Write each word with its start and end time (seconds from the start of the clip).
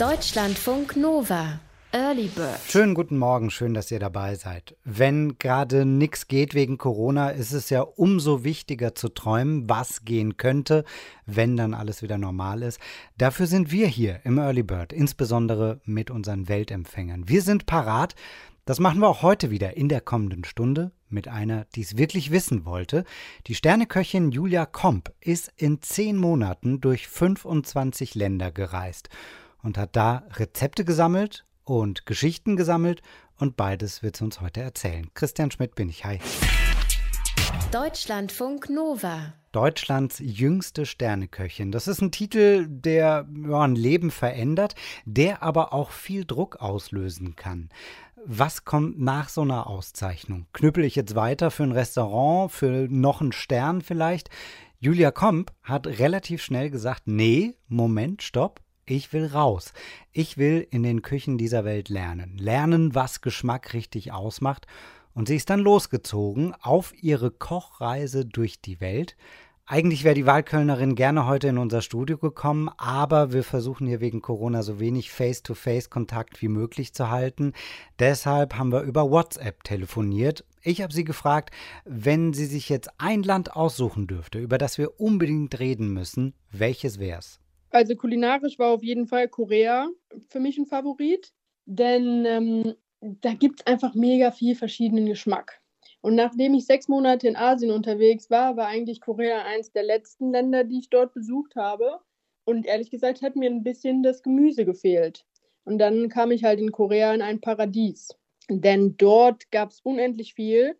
Deutschlandfunk 0.00 0.96
Nova. 0.96 1.60
Early 1.92 2.28
Bird. 2.28 2.58
Schönen 2.66 2.94
guten 2.94 3.18
Morgen, 3.18 3.50
schön, 3.50 3.74
dass 3.74 3.90
ihr 3.90 3.98
dabei 3.98 4.34
seid. 4.34 4.74
Wenn 4.82 5.36
gerade 5.36 5.84
nichts 5.84 6.26
geht 6.26 6.54
wegen 6.54 6.78
Corona, 6.78 7.28
ist 7.28 7.52
es 7.52 7.68
ja 7.68 7.82
umso 7.82 8.42
wichtiger 8.42 8.94
zu 8.94 9.10
träumen, 9.10 9.68
was 9.68 10.06
gehen 10.06 10.38
könnte, 10.38 10.86
wenn 11.26 11.54
dann 11.58 11.74
alles 11.74 12.00
wieder 12.00 12.16
normal 12.16 12.62
ist. 12.62 12.80
Dafür 13.18 13.46
sind 13.46 13.72
wir 13.72 13.88
hier 13.88 14.20
im 14.24 14.38
Early 14.38 14.62
Bird, 14.62 14.94
insbesondere 14.94 15.82
mit 15.84 16.10
unseren 16.10 16.48
Weltempfängern. 16.48 17.28
Wir 17.28 17.42
sind 17.42 17.66
parat. 17.66 18.14
Das 18.64 18.80
machen 18.80 19.00
wir 19.00 19.08
auch 19.08 19.20
heute 19.20 19.50
wieder 19.50 19.76
in 19.76 19.90
der 19.90 20.00
kommenden 20.00 20.44
Stunde 20.44 20.92
mit 21.10 21.28
einer, 21.28 21.66
die 21.74 21.82
es 21.82 21.98
wirklich 21.98 22.30
wissen 22.30 22.64
wollte. 22.64 23.04
Die 23.48 23.54
Sterneköchin 23.54 24.30
Julia 24.30 24.64
Komp 24.64 25.12
ist 25.20 25.52
in 25.56 25.82
zehn 25.82 26.16
Monaten 26.16 26.80
durch 26.80 27.06
25 27.06 28.14
Länder 28.14 28.50
gereist 28.50 29.10
und 29.62 29.78
hat 29.78 29.96
da 29.96 30.24
Rezepte 30.32 30.84
gesammelt 30.84 31.44
und 31.64 32.06
Geschichten 32.06 32.56
gesammelt 32.56 33.02
und 33.38 33.56
beides 33.56 34.02
wird 34.02 34.16
sie 34.16 34.24
uns 34.24 34.40
heute 34.40 34.60
erzählen. 34.60 35.08
Christian 35.14 35.50
Schmidt 35.50 35.74
bin 35.74 35.88
ich. 35.88 36.04
Hi. 36.04 36.18
Deutschlandfunk 37.72 38.68
Nova. 38.68 39.34
Deutschlands 39.52 40.18
jüngste 40.18 40.86
Sterneköchin. 40.86 41.72
Das 41.72 41.88
ist 41.88 42.00
ein 42.00 42.12
Titel, 42.12 42.66
der 42.68 43.26
ja, 43.48 43.60
ein 43.60 43.74
Leben 43.74 44.10
verändert, 44.10 44.74
der 45.04 45.42
aber 45.42 45.72
auch 45.72 45.90
viel 45.90 46.24
Druck 46.24 46.56
auslösen 46.56 47.36
kann. 47.36 47.68
Was 48.24 48.64
kommt 48.64 49.00
nach 49.00 49.28
so 49.28 49.42
einer 49.42 49.68
Auszeichnung? 49.68 50.46
Knüppel 50.52 50.84
ich 50.84 50.94
jetzt 50.94 51.14
weiter 51.14 51.50
für 51.50 51.62
ein 51.62 51.72
Restaurant, 51.72 52.52
für 52.52 52.88
noch 52.90 53.20
einen 53.20 53.32
Stern 53.32 53.82
vielleicht? 53.82 54.30
Julia 54.78 55.10
Komp 55.10 55.52
hat 55.62 55.86
relativ 55.86 56.42
schnell 56.42 56.70
gesagt, 56.70 57.02
nee, 57.06 57.54
Moment, 57.68 58.22
stopp, 58.22 58.60
ich 58.90 59.12
will 59.12 59.26
raus. 59.26 59.72
Ich 60.12 60.36
will 60.36 60.66
in 60.70 60.82
den 60.82 61.02
Küchen 61.02 61.38
dieser 61.38 61.64
Welt 61.64 61.88
lernen. 61.88 62.36
Lernen, 62.36 62.94
was 62.94 63.20
Geschmack 63.20 63.72
richtig 63.72 64.12
ausmacht. 64.12 64.66
Und 65.14 65.28
sie 65.28 65.36
ist 65.36 65.50
dann 65.50 65.60
losgezogen 65.60 66.54
auf 66.60 66.92
ihre 67.00 67.30
Kochreise 67.30 68.26
durch 68.26 68.60
die 68.60 68.80
Welt. 68.80 69.16
Eigentlich 69.66 70.02
wäre 70.02 70.16
die 70.16 70.26
Wahlkölnerin 70.26 70.96
gerne 70.96 71.26
heute 71.26 71.46
in 71.46 71.58
unser 71.58 71.80
Studio 71.80 72.18
gekommen, 72.18 72.68
aber 72.76 73.32
wir 73.32 73.44
versuchen 73.44 73.86
hier 73.86 74.00
wegen 74.00 74.20
Corona 74.20 74.64
so 74.64 74.80
wenig 74.80 75.12
Face-to-Face-Kontakt 75.12 76.42
wie 76.42 76.48
möglich 76.48 76.92
zu 76.92 77.10
halten. 77.10 77.52
Deshalb 78.00 78.58
haben 78.58 78.72
wir 78.72 78.82
über 78.82 79.08
WhatsApp 79.08 79.62
telefoniert. 79.62 80.44
Ich 80.62 80.82
habe 80.82 80.92
sie 80.92 81.04
gefragt, 81.04 81.54
wenn 81.84 82.32
sie 82.32 82.46
sich 82.46 82.68
jetzt 82.68 82.90
ein 82.98 83.22
Land 83.22 83.54
aussuchen 83.54 84.08
dürfte, 84.08 84.40
über 84.40 84.58
das 84.58 84.78
wir 84.78 84.98
unbedingt 84.98 85.56
reden 85.60 85.92
müssen, 85.92 86.34
welches 86.50 86.98
wäre 86.98 87.20
es? 87.20 87.38
Also 87.70 87.94
kulinarisch 87.94 88.58
war 88.58 88.72
auf 88.72 88.82
jeden 88.82 89.06
Fall 89.06 89.28
Korea 89.28 89.88
für 90.28 90.40
mich 90.40 90.58
ein 90.58 90.66
Favorit, 90.66 91.32
denn 91.66 92.24
ähm, 92.26 92.74
da 93.00 93.32
gibt 93.34 93.60
es 93.60 93.66
einfach 93.66 93.94
mega 93.94 94.32
viel 94.32 94.56
verschiedenen 94.56 95.06
Geschmack. 95.06 95.60
Und 96.02 96.16
nachdem 96.16 96.54
ich 96.54 96.66
sechs 96.66 96.88
Monate 96.88 97.28
in 97.28 97.36
Asien 97.36 97.70
unterwegs 97.70 98.28
war, 98.30 98.56
war 98.56 98.66
eigentlich 98.66 99.00
Korea 99.00 99.44
eins 99.44 99.70
der 99.70 99.84
letzten 99.84 100.32
Länder, 100.32 100.64
die 100.64 100.80
ich 100.80 100.90
dort 100.90 101.14
besucht 101.14 101.56
habe. 101.56 102.00
Und 102.44 102.66
ehrlich 102.66 102.90
gesagt 102.90 103.22
hat 103.22 103.36
mir 103.36 103.48
ein 103.48 103.62
bisschen 103.62 104.02
das 104.02 104.22
Gemüse 104.22 104.64
gefehlt. 104.64 105.24
Und 105.64 105.78
dann 105.78 106.08
kam 106.08 106.32
ich 106.32 106.42
halt 106.42 106.58
in 106.58 106.72
Korea 106.72 107.14
in 107.14 107.22
ein 107.22 107.40
Paradies. 107.40 108.08
Denn 108.48 108.96
dort 108.96 109.50
gab 109.52 109.70
es 109.70 109.80
unendlich 109.82 110.34
viel. 110.34 110.76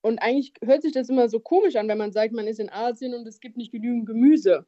Und 0.00 0.18
eigentlich 0.18 0.54
hört 0.64 0.82
sich 0.82 0.92
das 0.92 1.10
immer 1.10 1.28
so 1.28 1.38
komisch 1.38 1.76
an, 1.76 1.86
wenn 1.86 1.98
man 1.98 2.12
sagt, 2.12 2.32
man 2.32 2.48
ist 2.48 2.58
in 2.58 2.70
Asien 2.70 3.14
und 3.14 3.28
es 3.28 3.38
gibt 3.38 3.56
nicht 3.56 3.70
genügend 3.70 4.06
Gemüse 4.06 4.66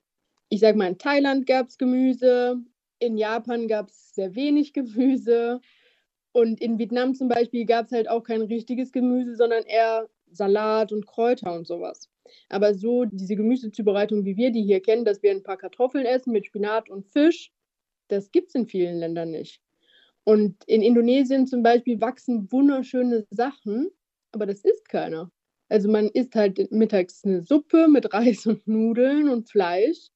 ich 0.49 0.61
sag 0.61 0.77
mal, 0.77 0.89
in 0.89 0.99
Thailand 0.99 1.47
gab 1.47 1.69
es 1.69 1.79
Gemüse, 1.79 2.57
in 2.99 3.17
Japan 3.17 3.69
gab 3.69 3.89
es 3.89 4.15
sehr 4.15 4.35
wenig 4.35 4.73
Gemüse 4.73 5.61
und 6.33 6.61
in 6.61 6.79
Vietnam 6.79 7.15
zum 7.15 7.29
Beispiel 7.29 7.65
gab 7.67 7.87
es 7.87 7.93
halt 7.93 8.09
auch 8.09 8.23
kein 8.23 8.43
richtiges 8.43 8.93
Gemüse, 8.93 9.37
sondern 9.37 9.65
eher 9.65 10.09
Salat 10.31 10.93
und 10.93 11.07
Kräuter 11.07 11.55
und 11.55 11.67
sowas. 11.67 12.09
Aber 12.49 12.75
so 12.75 13.05
diese 13.05 13.37
Gemüsezubereitung, 13.37 14.25
wie 14.25 14.37
wir 14.37 14.51
die 14.51 14.63
hier 14.63 14.81
kennen, 14.81 15.05
dass 15.05 15.23
wir 15.23 15.31
ein 15.31 15.43
paar 15.43 15.57
Kartoffeln 15.57 16.07
essen 16.07 16.33
mit 16.33 16.47
Spinat 16.47 16.89
und 16.89 17.07
Fisch, 17.07 17.53
das 18.09 18.31
gibt 18.33 18.49
es 18.49 18.55
in 18.55 18.67
vielen 18.67 18.99
Ländern 18.99 19.31
nicht. 19.31 19.61
Und 20.25 20.65
in 20.67 20.83
Indonesien 20.83 21.47
zum 21.47 21.63
Beispiel 21.63 22.01
wachsen 22.01 22.51
wunderschöne 22.51 23.27
Sachen, 23.31 23.91
aber 24.33 24.47
das 24.47 24.65
isst 24.65 24.89
keiner. 24.89 25.31
Also 25.69 25.91
man 25.91 26.09
isst 26.09 26.35
halt 26.35 26.71
mittags 26.73 27.25
eine 27.25 27.43
Suppe 27.43 27.89
mit 27.89 28.13
Reis 28.13 28.47
und 28.47 28.67
Nudeln 28.67 29.29
und 29.29 29.51
Fleisch 29.51 30.09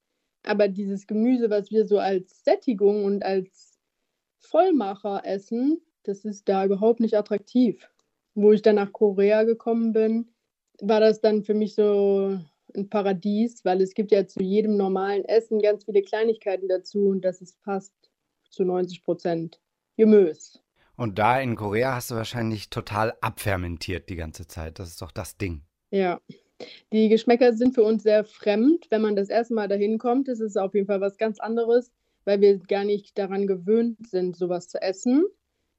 aber 0.49 0.69
dieses 0.69 1.07
Gemüse, 1.07 1.51
was 1.51 1.71
wir 1.71 1.87
so 1.87 1.99
als 1.99 2.43
Sättigung 2.43 3.05
und 3.05 3.23
als 3.23 3.79
Vollmacher 4.39 5.23
essen, 5.25 5.81
das 6.05 6.25
ist 6.25 6.49
da 6.49 6.65
überhaupt 6.65 7.01
nicht 7.01 7.15
attraktiv. 7.15 7.89
Wo 8.35 8.53
ich 8.53 8.63
dann 8.63 8.77
nach 8.77 8.93
Korea 8.93 9.45
gekommen 9.45 9.93
bin, 9.93 10.31
war 10.81 11.01
das 11.01 11.21
dann 11.21 11.43
für 11.43 11.55
mich 11.55 11.75
so 11.75 12.39
ein 12.75 12.89
Paradies, 12.89 13.65
weil 13.65 13.83
es 13.83 13.95
gibt 13.95 14.11
ja 14.11 14.27
zu 14.27 14.43
jedem 14.43 14.77
normalen 14.77 15.25
Essen 15.25 15.61
ganz 15.61 15.85
viele 15.85 16.03
Kleinigkeiten 16.03 16.69
dazu 16.69 17.09
und 17.09 17.25
das 17.25 17.41
ist 17.41 17.59
fast 17.63 17.93
zu 18.51 18.65
90 18.65 19.03
Prozent 19.03 19.61
Gemüse. 19.97 20.61
Und 20.97 21.19
da 21.19 21.41
in 21.41 21.57
Korea 21.57 21.95
hast 21.95 22.11
du 22.11 22.15
wahrscheinlich 22.15 22.71
total 22.71 23.15
abfermentiert 23.21 24.09
die 24.09 24.17
ganze 24.17 24.47
Zeit. 24.47 24.79
Das 24.79 24.89
ist 24.89 25.03
doch 25.03 25.13
das 25.13 25.37
Ding. 25.37 25.63
Ja, 25.91 26.21
die 26.93 27.09
Geschmäcker 27.09 27.53
sind 27.53 27.75
für 27.75 27.83
uns 27.83 28.03
sehr 28.03 28.25
fremd. 28.25 28.87
Wenn 28.91 29.03
man 29.03 29.17
das 29.17 29.29
erste 29.29 29.55
Mal 29.55 29.69
dahin 29.69 29.99
kommt, 29.99 30.29
ist 30.29 30.41
es 30.41 30.57
auf 30.57 30.75
jeden 30.75 30.87
Fall 30.87 31.01
was 31.01 31.17
ganz 31.17 31.41
anderes, 31.41 31.93
weil 32.25 32.41
wir 32.41 32.59
gar 32.59 32.85
nicht 32.85 33.19
daran 33.19 33.47
gewöhnt 33.47 34.07
sind, 34.09 34.37
sowas 34.37 34.69
zu 34.69 34.81
essen. 34.81 35.25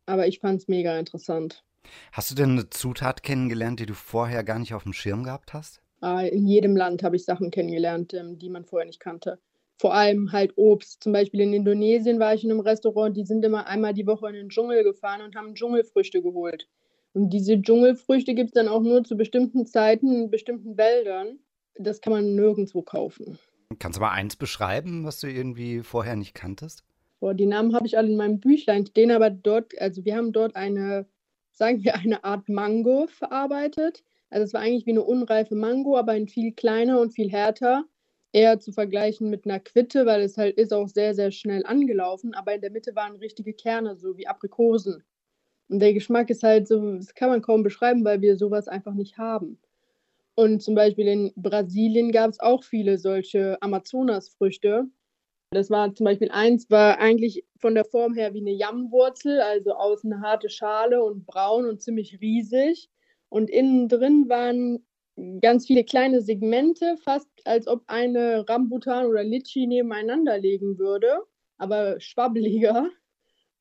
Aber 0.06 0.28
ich 0.28 0.40
fand 0.40 0.62
es 0.62 0.68
mega 0.68 0.98
interessant. 0.98 1.64
Hast 2.12 2.32
du 2.32 2.36
denn 2.36 2.52
eine 2.52 2.70
Zutat 2.70 3.24
kennengelernt, 3.24 3.80
die 3.80 3.86
du 3.86 3.94
vorher 3.94 4.44
gar 4.44 4.60
nicht 4.60 4.74
auf 4.74 4.84
dem 4.84 4.94
Schirm 4.94 5.24
gehabt 5.24 5.54
hast? 5.54 5.82
Ah, 6.02 6.22
in 6.22 6.48
jedem 6.48 6.76
Land 6.76 7.04
habe 7.04 7.16
ich 7.16 7.26
Sachen 7.26 7.52
kennengelernt, 7.52 8.14
ähm, 8.14 8.40
die 8.40 8.50
man 8.50 8.66
vorher 8.66 8.86
nicht 8.86 9.00
kannte. 9.00 9.40
Vor 9.78 9.94
allem 9.94 10.32
halt 10.32 10.54
Obst. 10.58 11.04
Zum 11.04 11.14
Beispiel 11.14 11.42
in 11.42 11.54
Indonesien 11.54 12.20
war 12.20 12.34
ich 12.34 12.44
in 12.44 12.52
einem 12.52 12.60
Restaurant, 12.60 13.16
die 13.16 13.26
sind 13.26 13.44
immer 13.46 13.68
einmal 13.68 13.94
die 13.94 14.08
Woche 14.08 14.28
in 14.28 14.34
den 14.34 14.50
Dschungel 14.50 14.84
gefahren 14.84 15.22
und 15.22 15.36
haben 15.36 15.56
Dschungelfrüchte 15.56 16.22
geholt. 16.22 16.68
Und 17.14 17.32
diese 17.32 17.62
Dschungelfrüchte 17.62 18.36
gibt 18.36 18.50
es 18.50 18.54
dann 18.54 18.68
auch 18.68 18.82
nur 18.82 19.04
zu 19.04 19.18
bestimmten 19.18 19.66
Zeiten 19.66 20.12
in 20.14 20.30
bestimmten 20.30 20.78
Wäldern. 20.78 21.40
Das 21.76 22.02
kann 22.02 22.14
man 22.14 22.36
nirgendwo 22.36 22.82
kaufen. 22.82 23.40
Kannst 23.78 23.98
du 23.98 24.02
mal 24.02 24.12
eins 24.12 24.36
beschreiben, 24.36 25.06
was 25.06 25.20
du 25.20 25.28
irgendwie 25.28 25.82
vorher 25.82 26.16
nicht 26.16 26.34
kanntest? 26.34 26.84
Boah, 27.20 27.34
die 27.34 27.46
Namen 27.46 27.76
habe 27.76 27.86
ich 27.86 27.98
alle 27.98 28.10
in 28.10 28.18
meinem 28.18 28.40
Büchlein 28.40 28.86
stehen, 28.86 29.12
aber 29.12 29.30
dort, 29.30 29.80
also 29.80 30.06
wir 30.06 30.16
haben 30.16 30.32
dort 30.32 30.56
eine, 30.56 31.06
sagen 31.52 31.84
wir, 31.84 31.96
eine 31.96 32.24
Art 32.24 32.48
Mango 32.50 33.08
verarbeitet. 33.08 34.04
Also 34.30 34.46
es 34.46 34.54
war 34.54 34.62
eigentlich 34.62 34.86
wie 34.86 34.92
eine 34.92 35.04
unreife 35.04 35.56
Mango, 35.56 35.98
aber 35.98 36.14
ein 36.14 36.28
viel 36.28 36.54
kleiner 36.54 37.00
und 37.00 37.12
viel 37.12 37.30
härter. 37.30 37.86
Eher 38.32 38.60
zu 38.60 38.72
vergleichen 38.72 39.30
mit 39.30 39.46
einer 39.46 39.60
Quitte, 39.60 40.06
weil 40.06 40.22
es 40.22 40.38
halt 40.38 40.56
ist 40.58 40.72
auch 40.72 40.88
sehr, 40.88 41.16
sehr 41.16 41.32
schnell 41.32 41.66
angelaufen, 41.66 42.36
aber 42.36 42.54
in 42.54 42.62
der 42.62 42.72
Mitte 42.72 42.96
waren 42.96 43.16
richtige 43.16 43.54
Kerne, 43.54 43.96
so 43.96 44.18
wie 44.18 44.28
Aprikosen. 44.28 45.04
Und 45.70 45.80
der 45.80 45.94
Geschmack 45.94 46.30
ist 46.30 46.44
halt 46.44 46.68
so, 46.68 46.96
das 46.96 47.14
kann 47.14 47.30
man 47.30 47.42
kaum 47.42 47.64
beschreiben, 47.64 48.04
weil 48.04 48.22
wir 48.22 48.38
sowas 48.38 48.68
einfach 48.68 48.94
nicht 48.94 49.18
haben. 49.18 49.60
Und 50.36 50.64
zum 50.64 50.76
Beispiel 50.76 51.08
in 51.08 51.34
Brasilien 51.36 52.12
gab 52.12 52.32
es 52.32 52.40
auch 52.40 52.64
viele 52.64 52.98
solche 52.98 53.62
Amazonasfrüchte. 53.62 54.86
Das 55.52 55.70
war 55.70 55.94
zum 55.96 56.06
Beispiel 56.06 56.30
eins, 56.32 56.70
war 56.70 57.00
eigentlich 57.00 57.46
von 57.58 57.76
der 57.76 57.86
Form 57.86 58.14
her 58.14 58.34
wie 58.34 58.42
eine 58.42 58.54
Jammwurzel, 58.54 59.42
also 59.42 59.74
außen 59.74 60.14
eine 60.14 60.22
harte 60.22 60.50
Schale 60.50 61.04
und 61.04 61.26
braun 61.26 61.66
und 61.68 61.82
ziemlich 61.82 62.20
riesig. 62.22 62.90
Und 63.30 63.50
innen 63.50 63.88
drin 63.90 64.30
waren 64.30 64.86
ganz 65.42 65.68
viele 65.68 65.84
kleine 65.84 66.22
Segmente, 66.22 66.98
fast 67.04 67.30
als 67.46 67.68
ob 67.68 67.84
eine 67.88 68.48
Rambutan 68.48 69.06
oder 69.08 69.24
Litschi 69.24 69.68
nebeneinander 69.68 70.38
legen 70.38 70.78
würde, 70.78 71.20
aber 71.58 72.00
schwabbeliger. 72.00 72.90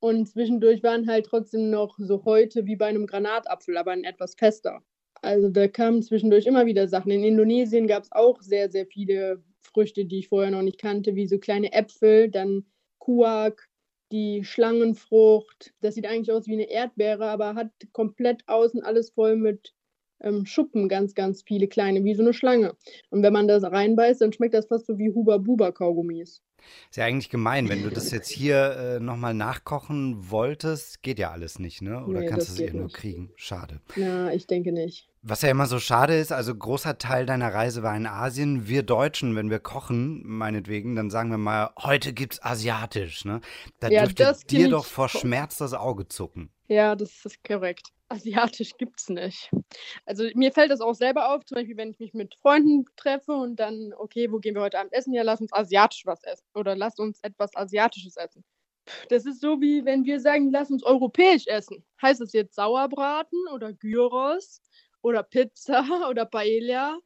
Und 0.01 0.29
zwischendurch 0.29 0.83
waren 0.83 1.09
halt 1.09 1.27
trotzdem 1.27 1.71
noch 1.71 1.97
so 1.99 2.25
Häute 2.25 2.67
wie 2.67 2.77
bei 2.77 2.87
einem 2.87 3.07
Granatapfel, 3.07 3.77
aber 3.77 3.91
ein 3.93 4.05
etwas 4.05 4.35
fester. 4.35 4.83
Also 5.23 5.49
da 5.49 5.67
kamen 5.67 6.03
zwischendurch 6.03 6.47
immer 6.47 6.67
wieder 6.67 6.87
Sachen. 6.87 7.11
In 7.11 7.25
Indonesien 7.25 7.89
gab 7.89 8.05
es 8.05 8.13
auch 8.13 8.41
sehr, 8.41 8.71
sehr 8.71 8.87
viele 8.87 9.43
Früchte, 9.61 10.05
die 10.05 10.21
ich 10.21 10.29
vorher 10.29 10.51
noch 10.53 10.63
nicht 10.63 10.81
kannte, 10.81 11.15
wie 11.17 11.27
so 11.27 11.39
kleine 11.39 11.73
Äpfel, 11.73 12.31
dann 12.31 12.67
Kuak, 12.99 13.69
die 14.13 14.45
Schlangenfrucht. 14.45 15.75
Das 15.81 15.95
sieht 15.95 16.07
eigentlich 16.07 16.33
aus 16.33 16.47
wie 16.47 16.55
eine 16.55 16.71
Erdbeere, 16.71 17.27
aber 17.27 17.55
hat 17.55 17.73
komplett 17.93 18.43
außen 18.47 18.83
alles 18.83 19.11
voll 19.11 19.37
mit 19.37 19.75
ähm, 20.21 20.47
Schuppen, 20.47 20.89
ganz, 20.89 21.15
ganz 21.15 21.43
viele 21.43 21.69
kleine, 21.69 22.05
wie 22.05 22.15
so 22.15 22.23
eine 22.23 22.33
Schlange. 22.33 22.75
Und 23.11 23.23
wenn 23.23 23.33
man 23.33 23.49
das 23.49 23.63
reinbeißt, 23.63 24.21
dann 24.21 24.33
schmeckt 24.33 24.55
das 24.55 24.67
fast 24.67 24.87
so 24.87 24.99
wie 24.99 25.11
Huba-Buba-Kaugummis. 25.11 26.43
Ist 26.91 26.97
ja 26.97 27.05
eigentlich 27.05 27.31
gemein, 27.31 27.69
wenn 27.69 27.83
du 27.83 27.91
das 27.91 28.11
jetzt 28.11 28.29
hier 28.29 28.77
äh, 28.77 29.01
nochmal 29.01 29.33
nachkochen 29.33 30.31
wolltest, 30.31 31.03
geht 31.03 31.19
ja 31.19 31.31
alles 31.31 31.59
nicht, 31.59 31.83
ne? 31.83 32.05
Oder 32.05 32.21
nee, 32.21 32.27
kannst 32.27 32.49
du 32.49 32.53
es 32.53 32.59
eher 32.59 32.75
nur 32.75 32.91
kriegen? 32.91 33.31
Schade. 33.37 33.81
Ja, 33.97 34.31
ich 34.31 34.47
denke 34.47 34.73
nicht. 34.73 35.09
Was 35.23 35.43
ja 35.43 35.51
immer 35.51 35.67
so 35.67 35.79
schade 35.79 36.17
ist, 36.17 36.33
also 36.33 36.55
großer 36.55 36.99
Teil 36.99 37.27
deiner 37.27 37.53
Reise 37.53 37.83
war 37.83 37.97
in 37.97 38.07
Asien. 38.07 38.69
Wir 38.69 38.83
Deutschen, 38.83 39.37
wenn 39.37 39.51
wir 39.51 39.61
kochen, 39.61 40.23
meinetwegen, 40.25 40.97
dann 40.97 41.11
sagen 41.11 41.31
wir 41.31 41.39
mal, 41.39 41.71
heute 41.81 42.13
gibt's 42.13 42.43
asiatisch, 42.43 43.25
ne? 43.25 43.41
Da 43.81 43.89
Ja, 43.89 44.03
dürfte 44.03 44.25
das 44.25 44.45
dir 44.45 44.69
doch 44.69 44.85
vor. 44.85 45.09
Schmerz 45.09 45.59
das 45.59 45.75
Auge 45.75 46.09
zucken. 46.09 46.51
Ja, 46.67 46.97
das 46.97 47.25
ist 47.25 47.43
korrekt. 47.45 47.93
Asiatisch 48.09 48.77
gibt's 48.79 49.09
nicht. 49.09 49.51
Also 50.07 50.25
mir 50.35 50.53
fällt 50.53 50.71
das 50.71 50.81
auch 50.81 50.95
selber 50.95 51.35
auf, 51.35 51.45
zum 51.45 51.57
Beispiel, 51.57 51.77
wenn 51.77 51.91
ich 51.91 51.99
mich 51.99 52.15
mit 52.15 52.35
Freunden 52.37 52.87
treffe 52.97 53.33
und 53.33 53.57
dann, 53.57 53.93
okay, 53.97 54.33
wo 54.33 54.39
gehen 54.39 54.55
wir 54.55 54.63
heute 54.63 54.79
Abend 54.79 54.93
essen? 54.93 55.13
Ja, 55.13 55.23
lass 55.23 55.41
uns 55.41 55.53
asiatisch 55.53 56.07
was 56.07 56.25
essen. 56.25 56.47
Oder 56.55 56.75
lass 56.75 56.99
uns 56.99 57.21
etwas 57.23 57.55
Asiatisches 57.55 58.17
essen. 58.17 58.45
Das 59.11 59.27
ist 59.27 59.41
so 59.41 59.61
wie 59.61 59.85
wenn 59.85 60.05
wir 60.07 60.21
sagen, 60.21 60.51
lass 60.51 60.71
uns 60.71 60.83
europäisch 60.83 61.47
essen. 61.47 61.85
Heißt 62.01 62.23
es 62.23 62.33
jetzt 62.33 62.55
Sauerbraten 62.55 63.39
oder 63.53 63.75
Gyros 63.75 64.63
oder 65.03 65.23
Pizza 65.23 65.85
oder 66.09 66.25
Paella? 66.25 66.99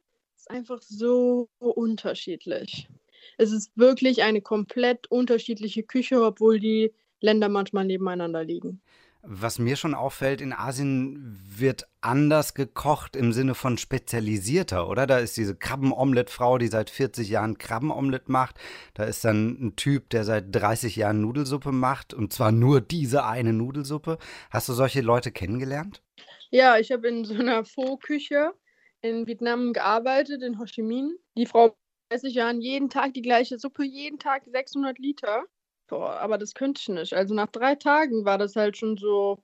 ist 0.43 0.51
einfach 0.51 0.81
so 0.81 1.49
unterschiedlich. 1.59 2.89
Es 3.37 3.51
ist 3.51 3.71
wirklich 3.77 4.23
eine 4.23 4.41
komplett 4.41 5.09
unterschiedliche 5.09 5.83
Küche, 5.83 6.21
obwohl 6.21 6.59
die 6.59 6.93
Länder 7.21 7.47
manchmal 7.47 7.85
nebeneinander 7.85 8.43
liegen. 8.43 8.81
Was 9.25 9.57
mir 9.57 9.77
schon 9.77 9.95
auffällt, 9.95 10.41
in 10.41 10.51
Asien 10.51 11.39
wird 11.47 11.87
anders 12.01 12.53
gekocht 12.55 13.15
im 13.15 13.31
Sinne 13.31 13.55
von 13.55 13.77
spezialisierter, 13.77 14.89
oder? 14.89 15.07
Da 15.07 15.19
ist 15.19 15.37
diese 15.37 15.55
Krabbenomelett-Frau, 15.55 16.57
die 16.57 16.67
seit 16.67 16.89
40 16.89 17.29
Jahren 17.29 17.57
Krabbenomelett 17.57 18.27
macht. 18.27 18.57
Da 18.93 19.05
ist 19.05 19.23
dann 19.23 19.57
ein 19.61 19.75
Typ, 19.77 20.09
der 20.09 20.25
seit 20.25 20.53
30 20.53 20.97
Jahren 20.97 21.21
Nudelsuppe 21.21 21.71
macht 21.71 22.13
und 22.13 22.33
zwar 22.33 22.51
nur 22.51 22.81
diese 22.81 23.23
eine 23.23 23.53
Nudelsuppe. 23.53 24.17
Hast 24.49 24.67
du 24.67 24.73
solche 24.73 24.99
Leute 24.99 25.31
kennengelernt? 25.31 26.03
Ja, 26.49 26.77
ich 26.77 26.91
habe 26.91 27.07
in 27.07 27.23
so 27.23 27.33
einer 27.33 27.63
Pho-Küche 27.63 28.51
in 28.99 29.25
Vietnam 29.25 29.71
gearbeitet, 29.71 30.43
in 30.43 30.59
Ho 30.59 30.65
Chi 30.65 30.81
Minh. 30.81 31.15
Die 31.37 31.45
Frau 31.45 31.77
30 32.09 32.33
Jahren 32.33 32.59
jeden 32.59 32.89
Tag 32.89 33.13
die 33.13 33.21
gleiche 33.21 33.57
Suppe, 33.57 33.85
jeden 33.85 34.19
Tag 34.19 34.43
600 34.45 34.99
Liter. 34.99 35.45
Boah, 35.93 36.19
aber 36.21 36.39
das 36.39 36.55
könnte 36.55 36.81
ich 36.81 36.89
nicht. 36.89 37.13
Also 37.13 37.35
nach 37.35 37.51
drei 37.51 37.75
Tagen 37.75 38.25
war 38.25 38.39
das 38.39 38.55
halt 38.55 38.77
schon 38.77 38.97
so 38.97 39.37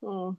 oh, 0.00 0.32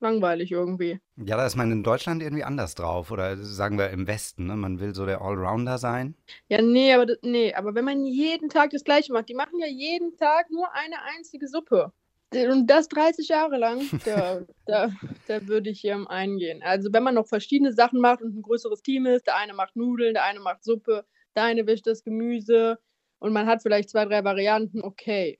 langweilig 0.00 0.50
irgendwie. 0.50 0.98
Ja, 1.16 1.36
da 1.36 1.44
ist 1.44 1.56
man 1.56 1.70
in 1.70 1.82
Deutschland 1.82 2.22
irgendwie 2.22 2.44
anders 2.44 2.74
drauf 2.74 3.10
oder 3.10 3.36
sagen 3.36 3.76
wir 3.76 3.90
im 3.90 4.06
Westen, 4.06 4.46
ne? 4.46 4.56
Man 4.56 4.80
will 4.80 4.94
so 4.94 5.04
der 5.04 5.20
Allrounder 5.20 5.76
sein. 5.76 6.16
Ja, 6.48 6.62
nee, 6.62 6.94
aber, 6.94 7.04
nee, 7.20 7.52
aber 7.52 7.74
wenn 7.74 7.84
man 7.84 8.06
jeden 8.06 8.48
Tag 8.48 8.70
das 8.70 8.82
Gleiche 8.82 9.12
macht, 9.12 9.28
die 9.28 9.34
machen 9.34 9.58
ja 9.60 9.66
jeden 9.66 10.16
Tag 10.16 10.50
nur 10.50 10.72
eine 10.72 11.02
einzige 11.14 11.48
Suppe. 11.48 11.92
Und 12.32 12.66
das 12.66 12.88
30 12.88 13.28
Jahre 13.28 13.58
lang, 13.58 13.82
da, 14.06 14.40
da, 14.64 14.88
da 15.26 15.46
würde 15.46 15.68
ich 15.68 15.84
ähm, 15.84 16.08
eingehen. 16.08 16.62
Also 16.62 16.94
wenn 16.94 17.02
man 17.02 17.14
noch 17.14 17.28
verschiedene 17.28 17.74
Sachen 17.74 18.00
macht 18.00 18.22
und 18.22 18.38
ein 18.38 18.42
größeres 18.42 18.80
Team 18.80 19.04
ist, 19.04 19.26
der 19.26 19.36
eine 19.36 19.52
macht 19.52 19.76
Nudeln, 19.76 20.14
der 20.14 20.24
eine 20.24 20.40
macht 20.40 20.64
Suppe, 20.64 21.04
der 21.36 21.42
eine 21.42 21.66
wischt 21.66 21.86
das 21.86 22.02
Gemüse 22.02 22.78
und 23.18 23.32
man 23.32 23.46
hat 23.46 23.62
vielleicht 23.62 23.90
zwei, 23.90 24.04
drei 24.04 24.24
Varianten, 24.24 24.82
okay. 24.82 25.38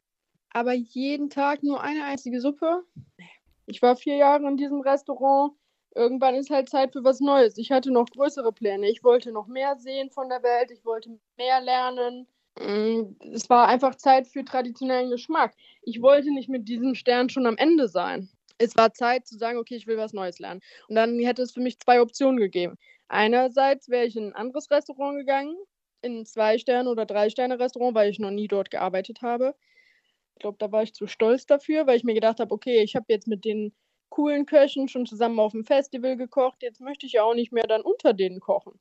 Aber 0.50 0.72
jeden 0.72 1.30
Tag 1.30 1.62
nur 1.62 1.82
eine 1.82 2.04
einzige 2.04 2.40
Suppe? 2.40 2.82
Ich 3.66 3.82
war 3.82 3.96
vier 3.96 4.16
Jahre 4.16 4.46
in 4.48 4.56
diesem 4.56 4.80
Restaurant. 4.80 5.52
Irgendwann 5.94 6.34
ist 6.34 6.50
halt 6.50 6.68
Zeit 6.68 6.92
für 6.92 7.04
was 7.04 7.20
Neues. 7.20 7.58
Ich 7.58 7.70
hatte 7.70 7.90
noch 7.90 8.06
größere 8.06 8.52
Pläne. 8.52 8.88
Ich 8.88 9.04
wollte 9.04 9.32
noch 9.32 9.46
mehr 9.46 9.76
sehen 9.76 10.10
von 10.10 10.28
der 10.28 10.42
Welt. 10.42 10.70
Ich 10.70 10.84
wollte 10.84 11.18
mehr 11.36 11.60
lernen. 11.60 12.26
Mm, 12.58 13.16
Es 13.32 13.48
war 13.50 13.68
einfach 13.68 13.94
Zeit 13.94 14.26
für 14.26 14.44
traditionellen 14.44 15.10
Geschmack. 15.10 15.54
Ich 15.82 16.00
wollte 16.00 16.32
nicht 16.32 16.48
mit 16.48 16.68
diesem 16.68 16.94
Stern 16.94 17.28
schon 17.28 17.46
am 17.46 17.56
Ende 17.56 17.88
sein. 17.88 18.28
Es 18.58 18.76
war 18.76 18.92
Zeit 18.92 19.26
zu 19.26 19.36
sagen, 19.38 19.58
okay, 19.58 19.76
ich 19.76 19.86
will 19.86 19.96
was 19.96 20.12
Neues 20.12 20.38
lernen. 20.38 20.60
Und 20.88 20.96
dann 20.96 21.18
hätte 21.20 21.42
es 21.42 21.52
für 21.52 21.60
mich 21.60 21.78
zwei 21.78 22.00
Optionen 22.00 22.38
gegeben. 22.38 22.76
Einerseits 23.08 23.88
wäre 23.88 24.04
ich 24.04 24.16
in 24.16 24.26
ein 24.28 24.34
anderes 24.34 24.70
Restaurant 24.70 25.16
gegangen, 25.16 25.56
in 26.02 26.18
ein 26.18 26.26
Zwei-Sterne- 26.26 26.90
oder 26.90 27.06
Drei-Sterne-Restaurant, 27.06 27.94
weil 27.94 28.10
ich 28.10 28.18
noch 28.18 28.30
nie 28.30 28.48
dort 28.48 28.70
gearbeitet 28.70 29.22
habe. 29.22 29.54
Ich 30.34 30.40
glaube, 30.40 30.58
da 30.58 30.70
war 30.70 30.82
ich 30.82 30.94
zu 30.94 31.06
stolz 31.06 31.46
dafür, 31.46 31.86
weil 31.86 31.96
ich 31.96 32.04
mir 32.04 32.14
gedacht 32.14 32.40
habe, 32.40 32.54
okay, 32.54 32.82
ich 32.82 32.94
habe 32.94 33.06
jetzt 33.08 33.26
mit 33.26 33.44
den 33.44 33.74
coolen 34.08 34.46
Köchen 34.46 34.88
schon 34.88 35.06
zusammen 35.06 35.38
auf 35.40 35.52
dem 35.52 35.64
Festival 35.64 36.16
gekocht, 36.16 36.62
jetzt 36.62 36.80
möchte 36.80 37.06
ich 37.06 37.12
ja 37.12 37.24
auch 37.24 37.34
nicht 37.34 37.52
mehr 37.52 37.66
dann 37.66 37.82
unter 37.82 38.14
denen 38.14 38.40
kochen. 38.40 38.78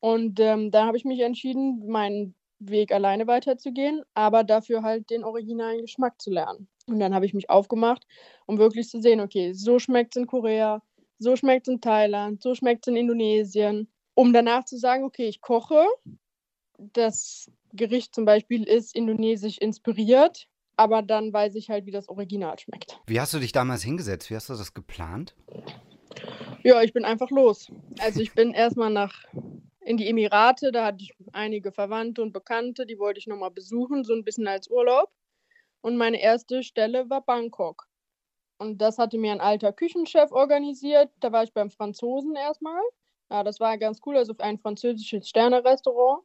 Und 0.00 0.38
ähm, 0.40 0.70
da 0.70 0.86
habe 0.86 0.96
ich 0.96 1.04
mich 1.04 1.20
entschieden, 1.20 1.86
meinen 1.88 2.34
Weg 2.58 2.92
alleine 2.92 3.26
weiterzugehen, 3.26 4.02
aber 4.14 4.44
dafür 4.44 4.82
halt 4.82 5.10
den 5.10 5.24
originalen 5.24 5.82
Geschmack 5.82 6.20
zu 6.20 6.30
lernen. 6.30 6.68
Und 6.86 7.00
dann 7.00 7.14
habe 7.14 7.26
ich 7.26 7.34
mich 7.34 7.50
aufgemacht, 7.50 8.06
um 8.46 8.58
wirklich 8.58 8.88
zu 8.88 9.00
sehen, 9.00 9.20
okay, 9.20 9.52
so 9.52 9.78
schmeckt 9.78 10.16
es 10.16 10.20
in 10.20 10.26
Korea, 10.26 10.82
so 11.18 11.36
schmeckt 11.36 11.68
es 11.68 11.74
in 11.74 11.80
Thailand, 11.80 12.42
so 12.42 12.54
schmeckt 12.54 12.86
es 12.86 12.90
in 12.90 12.96
Indonesien, 12.96 13.88
um 14.14 14.32
danach 14.32 14.64
zu 14.64 14.78
sagen, 14.78 15.04
okay, 15.04 15.28
ich 15.28 15.40
koche. 15.40 15.84
Das 16.78 17.50
Gericht 17.72 18.14
zum 18.14 18.24
Beispiel 18.24 18.64
ist 18.64 18.94
indonesisch 18.94 19.58
inspiriert, 19.58 20.48
aber 20.76 21.02
dann 21.02 21.32
weiß 21.32 21.54
ich 21.54 21.70
halt, 21.70 21.86
wie 21.86 21.90
das 21.90 22.08
Original 22.08 22.58
schmeckt. 22.58 23.00
Wie 23.06 23.20
hast 23.20 23.32
du 23.34 23.38
dich 23.38 23.52
damals 23.52 23.82
hingesetzt? 23.82 24.30
Wie 24.30 24.36
hast 24.36 24.48
du 24.48 24.54
das 24.54 24.74
geplant? 24.74 25.34
Ja, 26.64 26.82
ich 26.82 26.92
bin 26.92 27.04
einfach 27.04 27.30
los. 27.30 27.70
Also 27.98 28.20
ich 28.20 28.34
bin 28.34 28.52
erstmal 28.52 28.90
nach 28.90 29.24
in 29.80 29.96
die 29.96 30.08
Emirate, 30.08 30.72
da 30.72 30.86
hatte 30.86 31.04
ich 31.04 31.14
einige 31.32 31.70
Verwandte 31.70 32.20
und 32.20 32.32
Bekannte, 32.32 32.86
die 32.86 32.98
wollte 32.98 33.20
ich 33.20 33.28
nochmal 33.28 33.52
besuchen, 33.52 34.02
so 34.02 34.14
ein 34.14 34.24
bisschen 34.24 34.48
als 34.48 34.68
Urlaub. 34.68 35.12
Und 35.80 35.96
meine 35.96 36.20
erste 36.20 36.64
Stelle 36.64 37.08
war 37.08 37.24
Bangkok. 37.24 37.86
Und 38.58 38.78
das 38.82 38.98
hatte 38.98 39.18
mir 39.18 39.32
ein 39.32 39.40
alter 39.40 39.72
Küchenchef 39.72 40.32
organisiert. 40.32 41.10
Da 41.20 41.30
war 41.30 41.44
ich 41.44 41.52
beim 41.52 41.70
Franzosen 41.70 42.34
erstmal. 42.34 42.82
Ja, 43.30 43.44
das 43.44 43.60
war 43.60 43.78
ganz 43.78 44.00
cool, 44.04 44.16
also 44.16 44.34
ein 44.38 44.58
französisches 44.58 45.28
Sterne-Restaurant. 45.28 46.24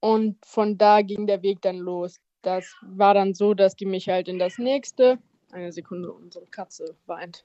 Und 0.00 0.36
von 0.44 0.78
da 0.78 1.02
ging 1.02 1.26
der 1.26 1.42
Weg 1.42 1.60
dann 1.62 1.78
los. 1.78 2.20
Das 2.42 2.72
war 2.82 3.14
dann 3.14 3.34
so, 3.34 3.54
dass 3.54 3.74
die 3.74 3.86
mich 3.86 4.08
halt 4.08 4.28
in 4.28 4.38
das 4.38 4.58
nächste. 4.58 5.18
Eine 5.50 5.72
Sekunde, 5.72 6.12
unsere 6.12 6.46
Katze 6.46 6.96
weint. 7.06 7.44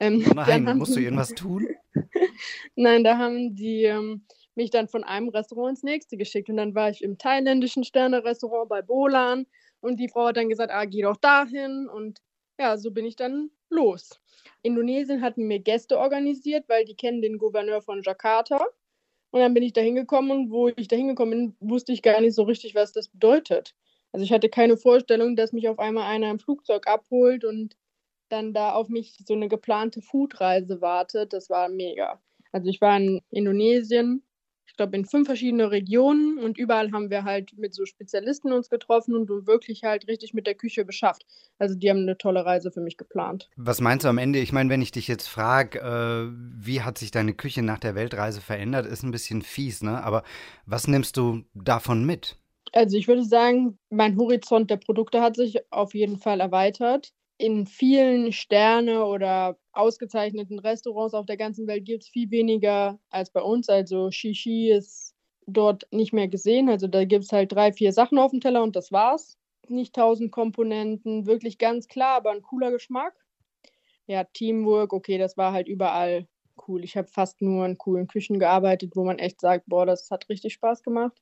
Ähm, 0.00 0.24
nein, 0.34 0.76
musst 0.76 0.96
du 0.96 1.00
irgendwas 1.00 1.34
tun? 1.34 1.66
Nein, 2.76 3.02
da 3.02 3.18
haben 3.18 3.56
die 3.56 3.84
ähm, 3.84 4.24
mich 4.54 4.70
dann 4.70 4.86
von 4.86 5.02
einem 5.02 5.28
Restaurant 5.28 5.70
ins 5.70 5.82
nächste 5.82 6.16
geschickt. 6.16 6.48
Und 6.48 6.56
dann 6.56 6.74
war 6.74 6.90
ich 6.90 7.02
im 7.02 7.18
thailändischen 7.18 7.84
Sterne-Restaurant 7.84 8.68
bei 8.68 8.82
Bolan. 8.82 9.46
Und 9.80 9.98
die 9.98 10.08
Frau 10.08 10.26
hat 10.26 10.36
dann 10.36 10.48
gesagt, 10.48 10.72
ah, 10.72 10.84
geh 10.84 11.02
doch 11.02 11.16
dahin. 11.16 11.88
Und 11.88 12.20
ja, 12.58 12.76
so 12.76 12.90
bin 12.90 13.06
ich 13.06 13.16
dann 13.16 13.50
los. 13.70 14.20
Indonesien 14.62 15.22
hatten 15.22 15.46
mir 15.46 15.60
Gäste 15.60 15.98
organisiert, 15.98 16.68
weil 16.68 16.84
die 16.84 16.96
kennen 16.96 17.22
den 17.22 17.38
Gouverneur 17.38 17.82
von 17.82 18.02
Jakarta. 18.02 18.66
Und 19.30 19.40
dann 19.40 19.54
bin 19.54 19.62
ich 19.62 19.72
da 19.72 19.80
hingekommen 19.80 20.30
und 20.30 20.50
wo 20.50 20.68
ich 20.68 20.88
da 20.88 20.96
hingekommen 20.96 21.56
bin, 21.58 21.70
wusste 21.70 21.92
ich 21.92 22.02
gar 22.02 22.20
nicht 22.20 22.34
so 22.34 22.42
richtig, 22.42 22.74
was 22.74 22.92
das 22.92 23.08
bedeutet. 23.08 23.74
Also 24.12 24.24
ich 24.24 24.32
hatte 24.32 24.48
keine 24.48 24.76
Vorstellung, 24.76 25.36
dass 25.36 25.52
mich 25.52 25.68
auf 25.68 25.78
einmal 25.78 26.04
einer 26.04 26.30
im 26.30 26.38
Flugzeug 26.38 26.86
abholt 26.86 27.44
und 27.44 27.76
dann 28.30 28.52
da 28.54 28.72
auf 28.72 28.88
mich 28.88 29.18
so 29.26 29.34
eine 29.34 29.48
geplante 29.48 30.00
Foodreise 30.02 30.80
wartet. 30.80 31.32
Das 31.32 31.50
war 31.50 31.68
mega. 31.68 32.20
Also 32.52 32.68
ich 32.68 32.80
war 32.80 32.96
in 32.96 33.20
Indonesien, 33.30 34.22
glaube 34.78 34.96
in 34.96 35.04
fünf 35.04 35.26
verschiedene 35.26 35.70
Regionen 35.70 36.38
und 36.38 36.56
überall 36.56 36.90
haben 36.92 37.10
wir 37.10 37.24
halt 37.24 37.52
mit 37.58 37.74
so 37.74 37.84
Spezialisten 37.84 38.52
uns 38.52 38.70
getroffen 38.70 39.14
und 39.14 39.28
wirklich 39.46 39.84
halt 39.84 40.08
richtig 40.08 40.32
mit 40.32 40.46
der 40.46 40.54
Küche 40.54 40.86
beschafft. 40.86 41.26
Also 41.58 41.74
die 41.74 41.90
haben 41.90 42.00
eine 42.00 42.16
tolle 42.16 42.46
Reise 42.46 42.70
für 42.70 42.80
mich 42.80 42.96
geplant. 42.96 43.50
Was 43.56 43.82
meinst 43.82 44.04
du 44.04 44.08
am 44.08 44.16
Ende? 44.16 44.38
Ich 44.38 44.52
meine, 44.52 44.70
wenn 44.70 44.80
ich 44.80 44.92
dich 44.92 45.06
jetzt 45.06 45.28
frage, 45.28 45.80
äh, 45.80 46.32
wie 46.32 46.80
hat 46.80 46.96
sich 46.96 47.10
deine 47.10 47.34
Küche 47.34 47.62
nach 47.62 47.78
der 47.78 47.94
Weltreise 47.94 48.40
verändert, 48.40 48.86
ist 48.86 49.02
ein 49.02 49.10
bisschen 49.10 49.42
fies, 49.42 49.82
ne? 49.82 50.02
Aber 50.02 50.22
was 50.64 50.88
nimmst 50.88 51.18
du 51.18 51.42
davon 51.52 52.06
mit? 52.06 52.36
Also 52.72 52.96
ich 52.96 53.08
würde 53.08 53.24
sagen, 53.24 53.78
mein 53.90 54.16
Horizont 54.16 54.70
der 54.70 54.76
Produkte 54.76 55.20
hat 55.20 55.36
sich 55.36 55.58
auf 55.70 55.94
jeden 55.94 56.18
Fall 56.18 56.40
erweitert. 56.40 57.12
In 57.38 57.66
vielen 57.66 58.32
Sterne- 58.32 59.04
oder 59.04 59.56
ausgezeichneten 59.72 60.58
Restaurants 60.58 61.14
auf 61.14 61.26
der 61.26 61.36
ganzen 61.36 61.68
Welt 61.68 61.84
gibt 61.84 62.02
es 62.02 62.08
viel 62.08 62.30
weniger 62.32 62.98
als 63.10 63.30
bei 63.30 63.40
uns. 63.40 63.68
Also 63.68 64.10
Shishi 64.10 64.70
ist 64.70 65.14
dort 65.46 65.86
nicht 65.92 66.12
mehr 66.12 66.26
gesehen. 66.28 66.68
Also 66.68 66.88
da 66.88 67.04
gibt 67.04 67.24
es 67.24 67.32
halt 67.32 67.52
drei, 67.52 67.72
vier 67.72 67.92
Sachen 67.92 68.18
auf 68.18 68.32
dem 68.32 68.40
Teller 68.40 68.62
und 68.62 68.74
das 68.76 68.90
war's. 68.90 69.38
Nicht 69.68 69.94
tausend 69.94 70.32
Komponenten, 70.32 71.26
wirklich 71.26 71.58
ganz 71.58 71.86
klar, 71.88 72.16
aber 72.16 72.32
ein 72.32 72.42
cooler 72.42 72.72
Geschmack. 72.72 73.14
Ja, 74.06 74.24
Teamwork, 74.24 74.92
okay, 74.92 75.18
das 75.18 75.36
war 75.36 75.52
halt 75.52 75.68
überall 75.68 76.26
cool. 76.66 76.82
Ich 76.84 76.96
habe 76.96 77.08
fast 77.08 77.40
nur 77.42 77.66
in 77.66 77.78
coolen 77.78 78.08
Küchen 78.08 78.38
gearbeitet, 78.40 78.96
wo 78.96 79.04
man 79.04 79.18
echt 79.18 79.40
sagt, 79.40 79.66
boah, 79.68 79.86
das 79.86 80.10
hat 80.10 80.28
richtig 80.28 80.54
Spaß 80.54 80.82
gemacht. 80.82 81.20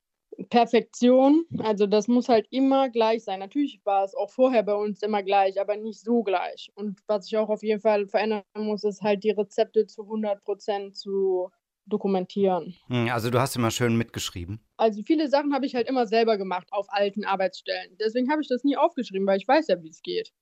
Perfektion, 0.49 1.45
also 1.59 1.87
das 1.87 2.07
muss 2.07 2.29
halt 2.29 2.47
immer 2.51 2.89
gleich 2.89 3.23
sein. 3.23 3.39
Natürlich 3.39 3.81
war 3.85 4.03
es 4.03 4.13
auch 4.13 4.29
vorher 4.29 4.63
bei 4.63 4.75
uns 4.75 5.01
immer 5.01 5.23
gleich, 5.23 5.59
aber 5.59 5.75
nicht 5.77 5.99
so 6.01 6.23
gleich. 6.23 6.69
Und 6.75 6.99
was 7.07 7.27
ich 7.27 7.37
auch 7.37 7.49
auf 7.49 7.63
jeden 7.63 7.81
Fall 7.81 8.07
verändern 8.07 8.43
muss, 8.55 8.83
ist 8.83 9.01
halt 9.01 9.23
die 9.23 9.31
Rezepte 9.31 9.87
zu 9.87 10.03
100% 10.03 10.95
zu 10.95 11.49
dokumentieren. 11.85 12.75
Hm, 12.87 13.09
Also 13.09 13.29
du 13.29 13.39
hast 13.39 13.55
immer 13.55 13.71
schön 13.71 13.95
mitgeschrieben. 13.97 14.59
Also 14.77 15.01
viele 15.03 15.27
Sachen 15.29 15.53
habe 15.53 15.65
ich 15.65 15.73
halt 15.75 15.87
immer 15.87 16.05
selber 16.05 16.37
gemacht 16.37 16.67
auf 16.71 16.87
alten 16.89 17.25
Arbeitsstellen. 17.25 17.97
Deswegen 17.99 18.29
habe 18.29 18.41
ich 18.41 18.47
das 18.47 18.63
nie 18.63 18.77
aufgeschrieben, 18.77 19.25
weil 19.25 19.37
ich 19.37 19.47
weiß 19.47 19.67
ja, 19.67 19.81
wie 19.81 19.89
es 19.89 20.01
geht. 20.01 20.33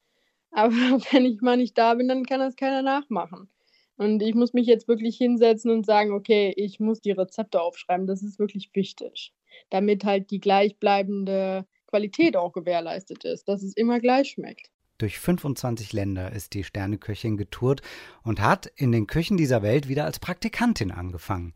Aber 0.51 0.71
wenn 1.11 1.25
ich 1.25 1.41
mal 1.41 1.57
nicht 1.57 1.77
da 1.77 1.93
bin, 1.93 2.07
dann 2.07 2.25
kann 2.25 2.39
das 2.39 2.55
keiner 2.55 2.81
nachmachen. 2.81 3.49
Und 3.97 4.21
ich 4.21 4.35
muss 4.35 4.53
mich 4.53 4.67
jetzt 4.67 4.87
wirklich 4.87 5.17
hinsetzen 5.17 5.71
und 5.71 5.85
sagen, 5.85 6.11
okay, 6.13 6.53
ich 6.57 6.79
muss 6.79 7.01
die 7.01 7.11
Rezepte 7.11 7.61
aufschreiben. 7.61 8.07
Das 8.07 8.23
ist 8.23 8.39
wirklich 8.39 8.71
wichtig, 8.73 9.33
damit 9.69 10.03
halt 10.05 10.31
die 10.31 10.39
gleichbleibende 10.39 11.65
Qualität 11.87 12.35
auch 12.35 12.51
gewährleistet 12.51 13.23
ist, 13.25 13.47
dass 13.47 13.63
es 13.63 13.75
immer 13.75 13.99
gleich 13.99 14.31
schmeckt. 14.31 14.69
Durch 14.97 15.19
25 15.19 15.91
Länder 15.91 16.31
ist 16.31 16.53
die 16.53 16.63
Sterneköchin 16.63 17.35
getourt 17.35 17.81
und 18.23 18.41
hat 18.41 18.71
in 18.75 18.91
den 18.91 19.07
Küchen 19.07 19.35
dieser 19.35 19.61
Welt 19.61 19.89
wieder 19.89 20.05
als 20.05 20.19
Praktikantin 20.19 20.91
angefangen. 20.91 21.53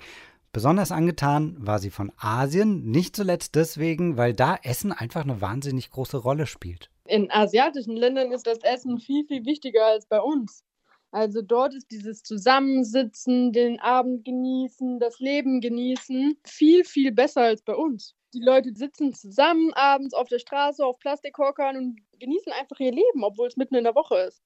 Besonders 0.52 0.92
angetan 0.92 1.56
war 1.60 1.80
sie 1.80 1.92
von 1.92 2.12
Asien, 2.18 2.90
nicht 2.90 3.16
zuletzt 3.16 3.56
deswegen, 3.56 4.18
weil 4.18 4.34
da 4.34 4.58
Essen 4.64 4.92
einfach 4.92 5.24
eine 5.24 5.42
wahnsinnig 5.42 5.92
große 5.92 6.18
Rolle 6.18 6.48
spielt. 6.48 6.90
In 7.06 7.32
asiatischen 7.32 7.96
Ländern 7.96 8.32
ist 8.32 8.48
das 8.48 8.60
Essen 8.64 9.00
viel, 9.00 9.26
viel 9.26 9.46
wichtiger 9.46 9.86
als 9.86 10.08
bei 10.08 10.20
uns. 10.20 10.64
Also 11.12 11.42
dort 11.42 11.74
ist 11.74 11.90
dieses 11.92 12.22
Zusammensitzen, 12.22 13.52
den 13.52 13.80
Abend 13.80 14.26
genießen, 14.26 15.00
das 15.00 15.20
Leben 15.20 15.60
genießen 15.60 16.38
viel, 16.46 16.84
viel 16.84 17.12
besser 17.12 17.42
als 17.42 17.64
bei 17.64 17.76
uns. 17.76 18.16
Die 18.34 18.42
Leute 18.42 18.72
sitzen 18.76 19.14
zusammen 19.14 19.74
abends 19.74 20.14
auf 20.14 20.28
der 20.28 20.38
Straße 20.38 20.86
auf 20.86 21.00
Plastikhockern 21.00 21.78
und 21.78 22.00
genießen 22.20 22.52
einfach 22.54 22.80
ihr 22.80 22.92
Leben, 22.92 23.24
obwohl 23.24 23.48
es 23.48 23.58
mitten 23.58 23.76
in 23.76 23.86
der 23.86 23.96
Woche 23.96 24.18
ist. 24.18 24.44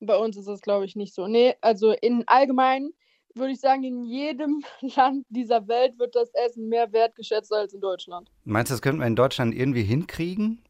bei 0.00 0.16
uns 0.16 0.36
ist 0.36 0.46
das, 0.46 0.62
glaube 0.62 0.86
ich, 0.86 0.96
nicht 0.96 1.14
so. 1.14 1.26
Nee, 1.26 1.54
also 1.60 1.92
in 1.92 2.24
allgemein 2.26 2.92
würde 3.34 3.52
ich 3.52 3.60
sagen, 3.60 3.84
in 3.84 4.02
jedem 4.04 4.64
Land 4.96 5.26
dieser 5.28 5.68
Welt 5.68 5.98
wird 5.98 6.14
das 6.14 6.30
Essen 6.32 6.68
mehr 6.68 6.92
wertgeschätzt 6.92 7.52
als 7.52 7.74
in 7.74 7.80
Deutschland. 7.80 8.30
Meinst 8.44 8.70
du, 8.70 8.74
das 8.74 8.82
könnten 8.82 9.00
wir 9.00 9.06
in 9.06 9.16
Deutschland 9.16 9.54
irgendwie 9.54 9.82
hinkriegen? 9.82 10.62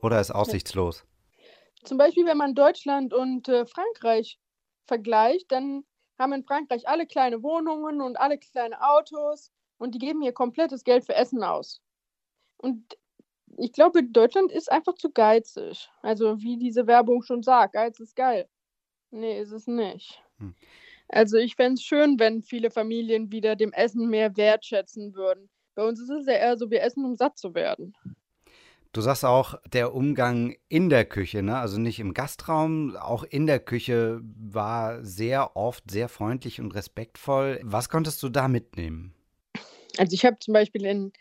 Oder 0.00 0.20
ist 0.20 0.30
aussichtslos? 0.30 1.04
Zum 1.82 1.98
Beispiel, 1.98 2.24
wenn 2.26 2.36
man 2.36 2.54
Deutschland 2.54 3.12
und 3.12 3.48
äh, 3.48 3.66
Frankreich 3.66 4.38
vergleicht, 4.88 5.52
dann 5.52 5.84
haben 6.18 6.32
in 6.32 6.44
Frankreich 6.44 6.88
alle 6.88 7.06
kleine 7.06 7.42
Wohnungen 7.42 8.00
und 8.00 8.16
alle 8.18 8.38
kleine 8.38 8.80
Autos 8.80 9.52
und 9.78 9.94
die 9.94 9.98
geben 9.98 10.22
hier 10.22 10.32
komplettes 10.32 10.82
Geld 10.82 11.04
für 11.04 11.14
Essen 11.14 11.44
aus. 11.44 11.80
Und 12.56 12.98
ich 13.56 13.72
glaube, 13.72 14.02
Deutschland 14.02 14.52
ist 14.52 14.70
einfach 14.70 14.94
zu 14.94 15.10
geizig. 15.10 15.88
Also 16.02 16.40
wie 16.40 16.56
diese 16.58 16.86
Werbung 16.86 17.22
schon 17.22 17.42
sagt, 17.42 17.74
Geiz 17.74 18.00
ist 18.00 18.16
geil. 18.16 18.48
Nee, 19.10 19.40
ist 19.40 19.52
es 19.52 19.66
nicht. 19.66 20.22
Hm. 20.38 20.54
Also 21.08 21.38
ich 21.38 21.56
fände 21.56 21.74
es 21.74 21.82
schön, 21.82 22.18
wenn 22.18 22.42
viele 22.42 22.70
Familien 22.70 23.32
wieder 23.32 23.56
dem 23.56 23.72
Essen 23.72 24.08
mehr 24.08 24.36
wertschätzen 24.36 25.14
würden. 25.14 25.48
Bei 25.74 25.86
uns 25.86 26.00
ist 26.00 26.10
es 26.10 26.26
ja 26.26 26.34
eher 26.34 26.58
so, 26.58 26.70
wir 26.70 26.82
essen, 26.82 27.04
um 27.04 27.16
satt 27.16 27.38
zu 27.38 27.54
werden. 27.54 27.94
Du 28.98 29.02
sagst 29.02 29.24
auch, 29.24 29.54
der 29.72 29.94
Umgang 29.94 30.56
in 30.68 30.88
der 30.88 31.04
Küche, 31.04 31.40
ne? 31.44 31.56
also 31.56 31.78
nicht 31.78 32.00
im 32.00 32.14
Gastraum, 32.14 32.96
auch 32.96 33.22
in 33.22 33.46
der 33.46 33.60
Küche 33.60 34.20
war 34.24 35.04
sehr 35.04 35.56
oft 35.56 35.88
sehr 35.88 36.08
freundlich 36.08 36.60
und 36.60 36.74
respektvoll. 36.74 37.60
Was 37.62 37.90
konntest 37.90 38.20
du 38.24 38.28
da 38.28 38.48
mitnehmen? 38.48 39.14
Also 39.98 40.14
ich 40.14 40.24
habe 40.24 40.40
zum 40.40 40.52
Beispiel 40.52 40.84
in, 40.84 41.12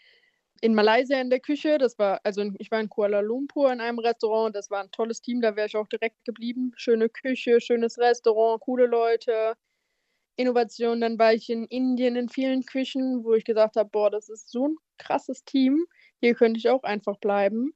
in 0.59 0.73
Malaysia 0.73 1.21
in 1.21 1.29
der 1.29 1.39
Küche, 1.39 1.77
das 1.77 1.99
war, 1.99 2.19
also 2.23 2.49
ich 2.57 2.71
war 2.71 2.79
in 2.79 2.89
Kuala 2.89 3.19
Lumpur 3.19 3.71
in 3.71 3.79
einem 3.79 3.99
Restaurant, 3.99 4.55
das 4.55 4.71
war 4.71 4.81
ein 4.81 4.89
tolles 4.89 5.21
Team, 5.21 5.41
da 5.41 5.55
wäre 5.55 5.67
ich 5.67 5.77
auch 5.77 5.87
direkt 5.87 6.25
geblieben. 6.25 6.71
Schöne 6.77 7.09
Küche, 7.09 7.61
schönes 7.61 7.99
Restaurant, 7.99 8.59
coole 8.59 8.87
Leute, 8.87 9.53
Innovation. 10.35 10.99
Dann 10.99 11.19
war 11.19 11.33
ich 11.33 11.47
in 11.51 11.65
Indien 11.65 12.15
in 12.15 12.27
vielen 12.27 12.65
Küchen, 12.65 13.23
wo 13.23 13.35
ich 13.35 13.45
gesagt 13.45 13.75
habe, 13.75 13.91
boah, 13.91 14.09
das 14.09 14.29
ist 14.29 14.49
so 14.49 14.69
ein 14.69 14.77
krasses 14.97 15.43
Team. 15.45 15.85
Hier 16.21 16.35
könnte 16.35 16.59
ich 16.59 16.69
auch 16.69 16.83
einfach 16.83 17.17
bleiben. 17.17 17.73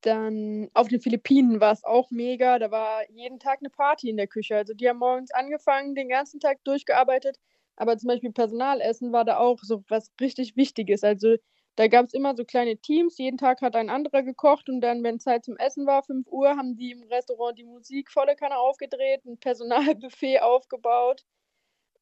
Dann 0.00 0.70
auf 0.74 0.88
den 0.88 1.00
Philippinen 1.02 1.60
war 1.60 1.72
es 1.72 1.84
auch 1.84 2.10
mega. 2.10 2.58
Da 2.58 2.70
war 2.70 3.08
jeden 3.10 3.38
Tag 3.38 3.58
eine 3.60 3.68
Party 3.70 4.08
in 4.08 4.16
der 4.16 4.26
Küche. 4.26 4.56
Also 4.56 4.72
die 4.74 4.88
haben 4.88 4.98
morgens 4.98 5.30
angefangen, 5.32 5.94
den 5.94 6.08
ganzen 6.08 6.40
Tag 6.40 6.64
durchgearbeitet. 6.64 7.38
Aber 7.76 7.98
zum 7.98 8.08
Beispiel 8.08 8.32
Personalessen 8.32 9.12
war 9.12 9.24
da 9.26 9.36
auch 9.38 9.58
so 9.62 9.84
was 9.88 10.10
richtig 10.20 10.56
Wichtiges. 10.56 11.04
Also 11.04 11.36
da 11.76 11.88
gab 11.88 12.06
es 12.06 12.14
immer 12.14 12.34
so 12.34 12.44
kleine 12.46 12.78
Teams. 12.78 13.18
Jeden 13.18 13.36
Tag 13.36 13.60
hat 13.60 13.76
ein 13.76 13.90
anderer 13.90 14.22
gekocht 14.22 14.70
und 14.70 14.80
dann, 14.80 15.04
wenn 15.04 15.20
Zeit 15.20 15.44
zum 15.44 15.58
Essen 15.58 15.86
war, 15.86 16.02
5 16.02 16.26
Uhr, 16.28 16.56
haben 16.56 16.76
die 16.78 16.92
im 16.92 17.02
Restaurant 17.04 17.58
die 17.58 17.64
Musik 17.64 18.10
volle 18.10 18.34
Kanne 18.34 18.56
aufgedreht, 18.56 19.26
ein 19.26 19.38
Personalbuffet 19.38 20.40
aufgebaut. 20.40 21.24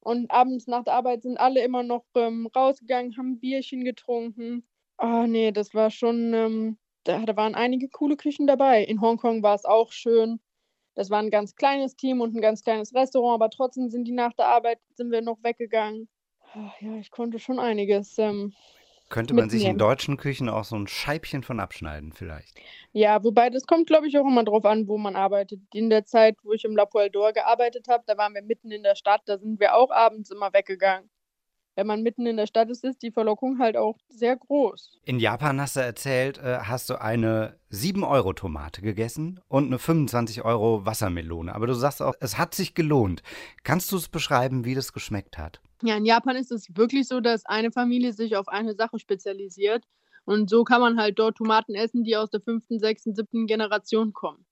Und 0.01 0.31
abends 0.31 0.67
nach 0.69 0.85
der 0.85 0.95
Arbeit 0.95 1.23
sind 1.23 1.39
alle 1.39 1.63
immer 1.65 1.83
noch 1.83 2.05
ähm, 2.17 2.49
rausgegangen, 2.55 3.17
haben 3.17 3.41
Bierchen 3.41 3.85
getrunken. 3.85 4.65
Oh 4.99 5.25
nee, 5.27 5.53
das 5.53 5.75
war 5.75 5.91
schon, 5.91 6.33
ähm, 6.35 6.79
da, 7.05 7.25
da 7.25 7.37
waren 7.37 7.55
einige 7.55 7.89
coole 7.89 8.17
Küchen 8.17 8.47
dabei. 8.47 8.85
In 8.85 9.01
Hongkong 9.01 9.43
war 9.43 9.55
es 9.55 9.65
auch 9.65 9.93
schön. 9.93 10.41
Das 10.95 11.11
war 11.11 11.19
ein 11.19 11.31
ganz 11.31 11.57
kleines 11.57 11.97
Team 11.97 12.21
und 12.21 12.37
ein 12.37 12.41
ganz 12.41 12.63
kleines 12.63 12.95
Restaurant, 12.95 13.35
aber 13.35 13.51
trotzdem 13.51 13.91
sind 13.91 14.05
die 14.05 14.13
nach 14.13 14.33
der 14.35 14.47
Arbeit, 14.47 14.79
sind 14.95 15.11
wir 15.11 15.23
noch 15.23 15.43
weggegangen. 15.43 16.09
Oh, 16.55 16.71
ja, 16.81 16.97
ich 16.99 17.11
konnte 17.11 17.41
schon 17.41 17.59
einiges 17.59 18.17
ähm, 18.19 18.55
könnte 19.11 19.35
man 19.35 19.51
sich 19.51 19.65
in 19.65 19.79
deutschen 19.79 20.17
Küchen 20.17 20.49
auch 20.49 20.65
so 20.65 20.77
ein 20.77 20.89
Scheibchen 20.89 21.43
von 21.43 21.61
abschneiden, 21.61 22.13
vielleicht. 22.13 22.59
Ja, 22.93 23.23
wobei 23.23 23.51
das 23.51 23.67
kommt, 23.67 23.87
glaube 23.87 24.09
ich, 24.09 24.19
auch 24.19 24.27
immer 24.27 24.45
drauf 24.45 24.65
an, 24.65 24.89
wo 24.89 24.99
man 24.99 25.15
arbeitet. 25.15 25.61
In 25.73 25.91
der 25.91 26.05
Zeit, 26.05 26.37
wo 26.43 26.53
ich 26.53 26.65
im 26.65 26.75
La 26.75 26.87
Poildor 26.87 27.33
gearbeitet 27.33 27.87
habe, 27.89 28.03
da 28.07 28.17
waren 28.17 28.35
wir 28.35 28.43
mitten 28.43 28.71
in 28.71 28.83
der 28.83 28.97
Stadt, 28.97 29.23
da 29.27 29.39
sind 29.39 29.61
wir 29.61 29.77
auch 29.77 29.91
abends 29.91 30.31
immer 30.31 30.53
weggegangen. 30.53 31.11
Wenn 31.77 31.87
man 31.89 32.03
mitten 32.03 32.27
in 32.27 32.37
der 32.37 32.47
Stadt 32.47 32.71
ist, 32.71 32.85
ist 32.85 33.03
die 33.03 33.11
Verlockung 33.11 33.59
halt 33.59 33.77
auch 33.77 33.99
sehr 34.09 34.37
groß. 34.37 35.01
In 35.05 35.19
Japan 35.19 35.61
hast 35.61 35.75
du 35.77 35.81
erzählt, 35.81 36.39
äh, 36.39 36.59
hast 36.63 36.89
du 36.89 37.01
eine 37.01 37.59
7-Euro-Tomate 37.73 38.81
gegessen 38.81 39.41
und 39.49 39.67
eine 39.67 39.79
25-Euro-Wassermelone. 39.79 41.53
Aber 41.55 41.67
du 41.67 41.75
sagst 41.75 42.01
auch, 42.01 42.15
es 42.21 42.39
hat 42.39 42.55
sich 42.55 42.75
gelohnt. 42.75 43.23
Kannst 43.65 43.91
du 43.91 43.97
es 43.97 44.09
beschreiben, 44.09 44.65
wie 44.65 44.75
das 44.75 44.93
geschmeckt 44.93 45.37
hat? 45.37 45.61
Ja, 45.83 45.97
in 45.97 46.05
Japan 46.05 46.37
ist 46.37 46.53
es 46.53 46.69
wirklich 46.77 47.09
so, 47.09 47.21
dass 47.21 47.45
eine 47.45 47.73
Familie 47.73 48.13
sich 48.13 48.37
auf 48.37 48.47
eine 48.49 48.75
Sache 48.75 48.99
spezialisiert. 48.99 49.85
Und 50.25 50.49
so 50.49 50.65
kann 50.65 50.81
man 50.81 50.99
halt 50.99 51.19
dort 51.19 51.37
Tomaten 51.37 51.75
essen, 51.75 52.05
die 52.05 52.17
aus 52.17 52.31
der 52.31 52.41
fünften, 52.41 52.79
sechsten, 52.79 53.15
siebten 53.15 53.47
Generation 53.47 54.13
kommen. 54.13 54.47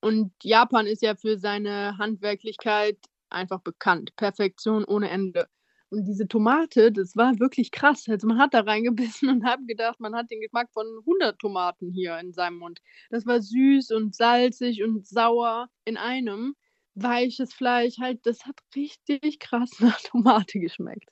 Und 0.00 0.32
Japan 0.42 0.86
ist 0.86 1.02
ja 1.02 1.16
für 1.16 1.38
seine 1.38 1.98
Handwerklichkeit 1.98 2.98
einfach 3.28 3.60
bekannt. 3.60 4.14
Perfektion 4.16 4.84
ohne 4.84 5.10
Ende. 5.10 5.48
Und 5.90 6.04
diese 6.04 6.28
Tomate, 6.28 6.92
das 6.92 7.16
war 7.16 7.38
wirklich 7.38 7.70
krass. 7.70 8.06
Also 8.08 8.26
man 8.26 8.38
hat 8.38 8.52
da 8.52 8.60
reingebissen 8.60 9.28
und 9.30 9.44
hat 9.44 9.60
gedacht, 9.66 10.00
man 10.00 10.14
hat 10.14 10.30
den 10.30 10.40
Geschmack 10.40 10.70
von 10.72 10.86
100 11.00 11.38
Tomaten 11.38 11.90
hier 11.92 12.18
in 12.18 12.32
seinem 12.32 12.58
Mund. 12.58 12.80
Das 13.10 13.26
war 13.26 13.40
süß 13.40 13.92
und 13.92 14.14
salzig 14.14 14.82
und 14.82 15.06
sauer 15.06 15.68
in 15.84 15.96
einem 15.96 16.54
weiches 17.02 17.54
Fleisch, 17.54 17.98
halt, 17.98 18.26
das 18.26 18.44
hat 18.44 18.58
richtig 18.74 19.38
krass 19.38 19.70
nach 19.80 20.00
Tomate 20.00 20.58
geschmeckt. 20.58 21.08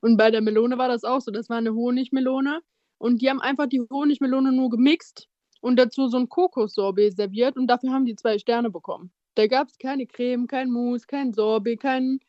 Und 0.00 0.16
bei 0.16 0.30
der 0.30 0.40
Melone 0.40 0.78
war 0.78 0.88
das 0.88 1.04
auch 1.04 1.20
so. 1.20 1.30
Das 1.30 1.48
war 1.48 1.58
eine 1.58 1.74
Honigmelone. 1.74 2.60
Und 2.98 3.22
die 3.22 3.30
haben 3.30 3.40
einfach 3.40 3.66
die 3.66 3.80
Honigmelone 3.88 4.52
nur 4.52 4.70
gemixt 4.70 5.28
und 5.60 5.76
dazu 5.78 6.08
so 6.08 6.18
ein 6.18 6.28
Kokossorbet 6.28 7.16
serviert. 7.16 7.56
Und 7.56 7.68
dafür 7.68 7.92
haben 7.92 8.04
die 8.04 8.16
zwei 8.16 8.38
Sterne 8.38 8.70
bekommen. 8.70 9.12
Da 9.36 9.46
gab 9.46 9.68
es 9.68 9.78
keine 9.78 10.06
Creme, 10.06 10.46
kein 10.46 10.70
Mousse, 10.70 11.06
kein 11.06 11.32
Sorbet, 11.32 11.80
kein, 11.80 12.20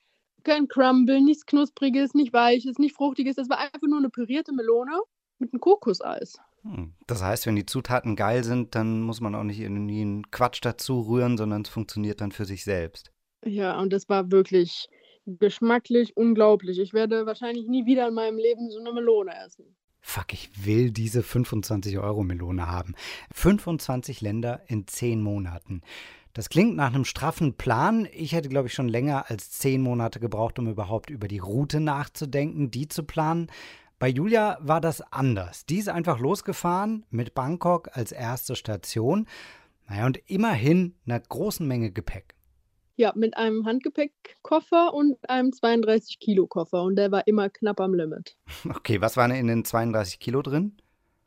kein 0.43 0.67
Crumble, 0.67 1.21
nichts 1.21 1.45
Knuspriges, 1.45 2.13
nicht 2.13 2.33
Weiches, 2.33 2.77
nicht 2.77 2.95
Fruchtiges. 2.95 3.35
Das 3.35 3.49
war 3.49 3.59
einfach 3.59 3.87
nur 3.87 3.99
eine 3.99 4.09
pürierte 4.09 4.53
Melone 4.53 4.99
mit 5.39 5.53
einem 5.53 5.59
Kokoseis. 5.59 6.37
Hm. 6.63 6.93
Das 7.07 7.23
heißt, 7.23 7.47
wenn 7.47 7.55
die 7.55 7.65
Zutaten 7.65 8.15
geil 8.15 8.43
sind, 8.43 8.75
dann 8.75 9.01
muss 9.01 9.21
man 9.21 9.35
auch 9.35 9.43
nicht 9.43 9.59
irgendwie 9.59 10.01
einen 10.01 10.29
Quatsch 10.31 10.59
dazu 10.61 11.01
rühren, 11.01 11.37
sondern 11.37 11.63
es 11.63 11.69
funktioniert 11.69 12.21
dann 12.21 12.31
für 12.31 12.45
sich 12.45 12.63
selbst. 12.63 13.11
Ja, 13.43 13.79
und 13.79 13.91
das 13.91 14.07
war 14.09 14.31
wirklich 14.31 14.87
geschmacklich 15.25 16.15
unglaublich. 16.15 16.79
Ich 16.79 16.93
werde 16.93 17.25
wahrscheinlich 17.25 17.67
nie 17.67 17.85
wieder 17.85 18.07
in 18.07 18.13
meinem 18.13 18.37
Leben 18.37 18.69
so 18.69 18.79
eine 18.79 18.93
Melone 18.93 19.31
essen. 19.45 19.75
Fuck, 20.03 20.33
ich 20.33 20.65
will 20.65 20.91
diese 20.91 21.21
25-Euro-Melone 21.21 22.67
haben. 22.67 22.95
25 23.33 24.21
Länder 24.21 24.61
in 24.67 24.87
10 24.87 25.21
Monaten. 25.21 25.81
Das 26.33 26.49
klingt 26.49 26.75
nach 26.75 26.93
einem 26.93 27.05
straffen 27.05 27.55
Plan. 27.55 28.07
Ich 28.13 28.31
hätte, 28.31 28.49
glaube 28.49 28.67
ich, 28.67 28.73
schon 28.73 28.87
länger 28.87 29.29
als 29.29 29.51
10 29.51 29.81
Monate 29.81 30.19
gebraucht, 30.19 30.59
um 30.59 30.67
überhaupt 30.67 31.09
über 31.09 31.27
die 31.27 31.39
Route 31.39 31.79
nachzudenken, 31.79 32.71
die 32.71 32.87
zu 32.87 33.03
planen. 33.03 33.47
Bei 33.99 34.07
Julia 34.07 34.57
war 34.61 34.81
das 34.81 35.01
anders. 35.11 35.65
Die 35.65 35.77
ist 35.77 35.89
einfach 35.89 36.19
losgefahren 36.19 37.05
mit 37.09 37.35
Bangkok 37.35 37.89
als 37.93 38.11
erste 38.11 38.55
Station. 38.55 39.27
Naja, 39.87 40.05
und 40.05 40.17
immerhin 40.27 40.95
einer 41.05 41.19
großen 41.19 41.67
Menge 41.67 41.91
Gepäck. 41.91 42.33
Ja, 42.95 43.13
mit 43.15 43.35
einem 43.35 43.65
Handgepäckkoffer 43.65 44.93
und 44.93 45.17
einem 45.29 45.49
32-Kilo-Koffer. 45.49 46.81
Und 46.83 46.95
der 46.95 47.11
war 47.11 47.27
immer 47.27 47.49
knapp 47.49 47.79
am 47.79 47.93
Limit. 47.93 48.37
Okay, 48.69 49.01
was 49.01 49.17
waren 49.17 49.31
in 49.31 49.47
den 49.47 49.65
32 49.65 50.19
Kilo 50.19 50.41
drin? 50.41 50.77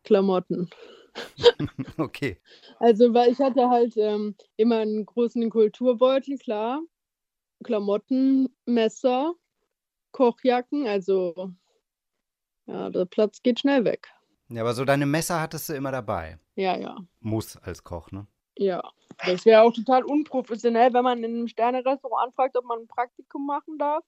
Klamotten. 0.02 0.70
okay. 1.98 2.40
Also, 2.78 3.12
weil 3.14 3.32
ich 3.32 3.38
hatte 3.38 3.68
halt 3.68 3.96
ähm, 3.96 4.34
immer 4.56 4.78
einen 4.78 5.06
großen 5.06 5.48
Kulturbeutel, 5.50 6.38
klar. 6.38 6.80
Klamotten, 7.62 8.54
Messer, 8.66 9.34
Kochjacken, 10.12 10.86
also 10.86 11.52
ja, 12.66 12.90
der 12.90 13.04
Platz 13.04 13.42
geht 13.42 13.60
schnell 13.60 13.84
weg. 13.84 14.08
Ja, 14.48 14.62
aber 14.62 14.74
so 14.74 14.84
deine 14.84 15.06
Messer 15.06 15.40
hattest 15.40 15.68
du 15.68 15.74
immer 15.74 15.92
dabei. 15.92 16.38
Ja, 16.56 16.76
ja. 16.76 16.96
Muss 17.20 17.56
als 17.56 17.82
Koch, 17.82 18.10
ne? 18.10 18.26
Ja, 18.56 18.82
das 19.26 19.44
wäre 19.44 19.62
auch 19.62 19.72
total 19.72 20.04
unprofessionell, 20.04 20.92
wenn 20.92 21.04
man 21.04 21.18
in 21.24 21.34
einem 21.34 21.48
Sterne-Restaurant 21.48 22.28
anfragt, 22.28 22.56
ob 22.56 22.64
man 22.64 22.80
ein 22.80 22.86
Praktikum 22.86 23.46
machen 23.46 23.78
darf. 23.78 24.04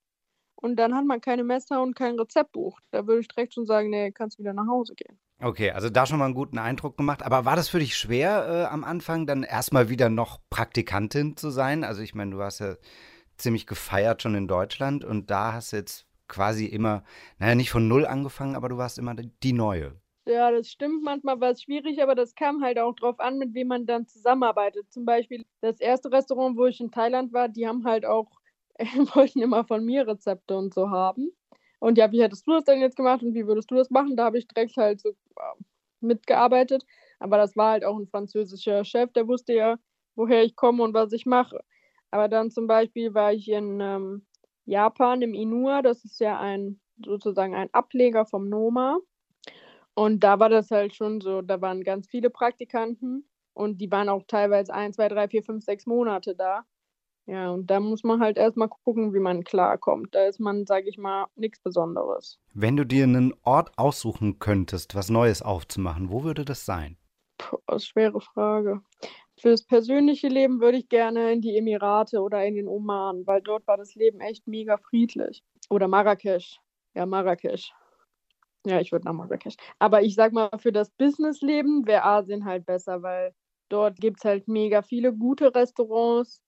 Und 0.54 0.76
dann 0.76 0.94
hat 0.94 1.04
man 1.04 1.20
keine 1.20 1.44
Messer 1.44 1.82
und 1.82 1.94
kein 1.94 2.18
Rezeptbuch. 2.18 2.80
Da 2.90 3.06
würde 3.06 3.20
ich 3.20 3.28
direkt 3.28 3.54
schon 3.54 3.66
sagen, 3.66 3.90
nee, 3.90 4.12
kannst 4.12 4.38
wieder 4.38 4.52
nach 4.54 4.66
Hause 4.66 4.94
gehen. 4.94 5.18
Okay, 5.38 5.70
also 5.70 5.90
da 5.90 6.06
schon 6.06 6.18
mal 6.18 6.24
einen 6.24 6.34
guten 6.34 6.58
Eindruck 6.58 6.96
gemacht. 6.96 7.22
Aber 7.22 7.44
war 7.44 7.56
das 7.56 7.68
für 7.68 7.78
dich 7.78 7.96
schwer 7.96 8.46
äh, 8.48 8.72
am 8.72 8.84
Anfang, 8.84 9.26
dann 9.26 9.42
erstmal 9.42 9.90
wieder 9.90 10.08
noch 10.08 10.40
Praktikantin 10.48 11.36
zu 11.36 11.50
sein? 11.50 11.84
Also 11.84 12.00
ich 12.02 12.14
meine, 12.14 12.30
du 12.30 12.42
hast 12.42 12.60
ja 12.60 12.76
ziemlich 13.36 13.66
gefeiert 13.66 14.22
schon 14.22 14.34
in 14.34 14.48
Deutschland 14.48 15.04
und 15.04 15.30
da 15.30 15.52
hast 15.52 15.72
du 15.72 15.76
jetzt 15.76 16.06
quasi 16.26 16.64
immer, 16.66 17.04
naja, 17.38 17.54
nicht 17.54 17.70
von 17.70 17.86
null 17.86 18.06
angefangen, 18.06 18.56
aber 18.56 18.70
du 18.70 18.78
warst 18.78 18.98
immer 18.98 19.14
die 19.14 19.52
Neue. 19.52 20.00
Ja, 20.26 20.50
das 20.50 20.68
stimmt. 20.68 21.04
Manchmal 21.04 21.40
war 21.40 21.50
es 21.50 21.62
schwierig, 21.62 22.02
aber 22.02 22.14
das 22.14 22.34
kam 22.34 22.62
halt 22.62 22.78
auch 22.78 22.94
drauf 22.94 23.20
an, 23.20 23.38
mit 23.38 23.54
wem 23.54 23.68
man 23.68 23.86
dann 23.86 24.06
zusammenarbeitet. 24.08 24.90
Zum 24.92 25.04
Beispiel 25.04 25.44
das 25.60 25.78
erste 25.78 26.10
Restaurant, 26.10 26.56
wo 26.56 26.66
ich 26.66 26.80
in 26.80 26.90
Thailand 26.90 27.32
war, 27.32 27.48
die 27.48 27.66
haben 27.68 27.84
halt 27.84 28.04
auch, 28.04 28.30
wollten 29.14 29.40
immer 29.40 29.64
von 29.64 29.84
mir 29.84 30.08
Rezepte 30.08 30.56
und 30.56 30.74
so 30.74 30.90
haben. 30.90 31.30
Und 31.78 31.98
ja, 31.98 32.10
wie 32.12 32.22
hättest 32.22 32.46
du 32.46 32.52
das 32.52 32.64
denn 32.64 32.80
jetzt 32.80 32.96
gemacht 32.96 33.22
und 33.22 33.34
wie 33.34 33.46
würdest 33.46 33.70
du 33.70 33.74
das 33.74 33.90
machen? 33.90 34.16
Da 34.16 34.24
habe 34.24 34.38
ich 34.38 34.48
direkt 34.48 34.76
halt 34.76 35.00
so 35.00 35.10
äh, 35.10 35.14
mitgearbeitet. 36.00 36.84
Aber 37.18 37.36
das 37.36 37.56
war 37.56 37.72
halt 37.72 37.84
auch 37.84 37.98
ein 37.98 38.06
französischer 38.08 38.84
Chef, 38.84 39.12
der 39.12 39.28
wusste 39.28 39.54
ja, 39.54 39.76
woher 40.16 40.42
ich 40.44 40.56
komme 40.56 40.82
und 40.82 40.94
was 40.94 41.12
ich 41.12 41.26
mache. 41.26 41.60
Aber 42.10 42.28
dann 42.28 42.50
zum 42.50 42.66
Beispiel 42.66 43.14
war 43.14 43.32
ich 43.32 43.48
in 43.48 43.80
ähm, 43.80 44.26
Japan 44.64 45.22
im 45.22 45.34
Inua, 45.34 45.82
das 45.82 46.04
ist 46.04 46.20
ja 46.20 46.38
ein 46.38 46.80
sozusagen 47.04 47.54
ein 47.54 47.68
Ableger 47.72 48.26
vom 48.26 48.48
Noma. 48.48 48.98
Und 49.94 50.20
da 50.24 50.38
war 50.38 50.48
das 50.48 50.70
halt 50.70 50.94
schon 50.94 51.20
so, 51.20 51.42
da 51.42 51.60
waren 51.60 51.82
ganz 51.82 52.08
viele 52.08 52.30
Praktikanten 52.30 53.28
und 53.54 53.78
die 53.80 53.90
waren 53.90 54.08
auch 54.08 54.24
teilweise 54.26 54.72
ein, 54.74 54.92
zwei, 54.92 55.08
drei, 55.08 55.28
vier, 55.28 55.42
fünf, 55.42 55.64
sechs 55.64 55.86
Monate 55.86 56.34
da. 56.36 56.64
Ja, 57.26 57.50
und 57.50 57.68
da 57.68 57.80
muss 57.80 58.04
man 58.04 58.20
halt 58.20 58.36
erstmal 58.36 58.68
gucken, 58.68 59.12
wie 59.12 59.18
man 59.18 59.42
klarkommt. 59.42 60.14
Da 60.14 60.26
ist 60.26 60.38
man, 60.38 60.64
sage 60.64 60.88
ich 60.88 60.96
mal, 60.96 61.26
nichts 61.34 61.58
Besonderes. 61.60 62.38
Wenn 62.54 62.76
du 62.76 62.84
dir 62.84 63.02
einen 63.02 63.34
Ort 63.42 63.76
aussuchen 63.76 64.38
könntest, 64.38 64.94
was 64.94 65.10
Neues 65.10 65.42
aufzumachen, 65.42 66.10
wo 66.10 66.22
würde 66.22 66.44
das 66.44 66.64
sein? 66.64 66.96
Puh, 67.38 67.58
schwere 67.78 68.20
Frage. 68.20 68.80
Fürs 69.38 69.64
persönliche 69.64 70.28
Leben 70.28 70.60
würde 70.60 70.78
ich 70.78 70.88
gerne 70.88 71.32
in 71.32 71.42
die 71.42 71.56
Emirate 71.56 72.20
oder 72.20 72.44
in 72.46 72.54
den 72.54 72.68
Oman, 72.68 73.26
weil 73.26 73.42
dort 73.42 73.66
war 73.66 73.76
das 73.76 73.94
Leben 73.94 74.20
echt 74.20 74.46
mega 74.46 74.78
friedlich. 74.78 75.42
Oder 75.68 75.88
Marrakesch. 75.88 76.60
Ja, 76.94 77.06
Marrakesch. 77.06 77.72
Ja, 78.64 78.80
ich 78.80 78.92
würde 78.92 79.04
nach 79.04 79.12
Marrakesch. 79.12 79.56
Aber 79.78 80.02
ich 80.02 80.14
sag 80.14 80.32
mal, 80.32 80.48
für 80.58 80.72
das 80.72 80.90
Businessleben 80.90 81.86
wäre 81.86 82.04
Asien 82.04 82.44
halt 82.44 82.66
besser, 82.66 83.02
weil 83.02 83.34
dort 83.68 83.98
gibt 84.00 84.18
es 84.18 84.24
halt 84.24 84.48
mega 84.48 84.82
viele 84.82 85.12
gute 85.12 85.54
Restaurants. 85.54 86.40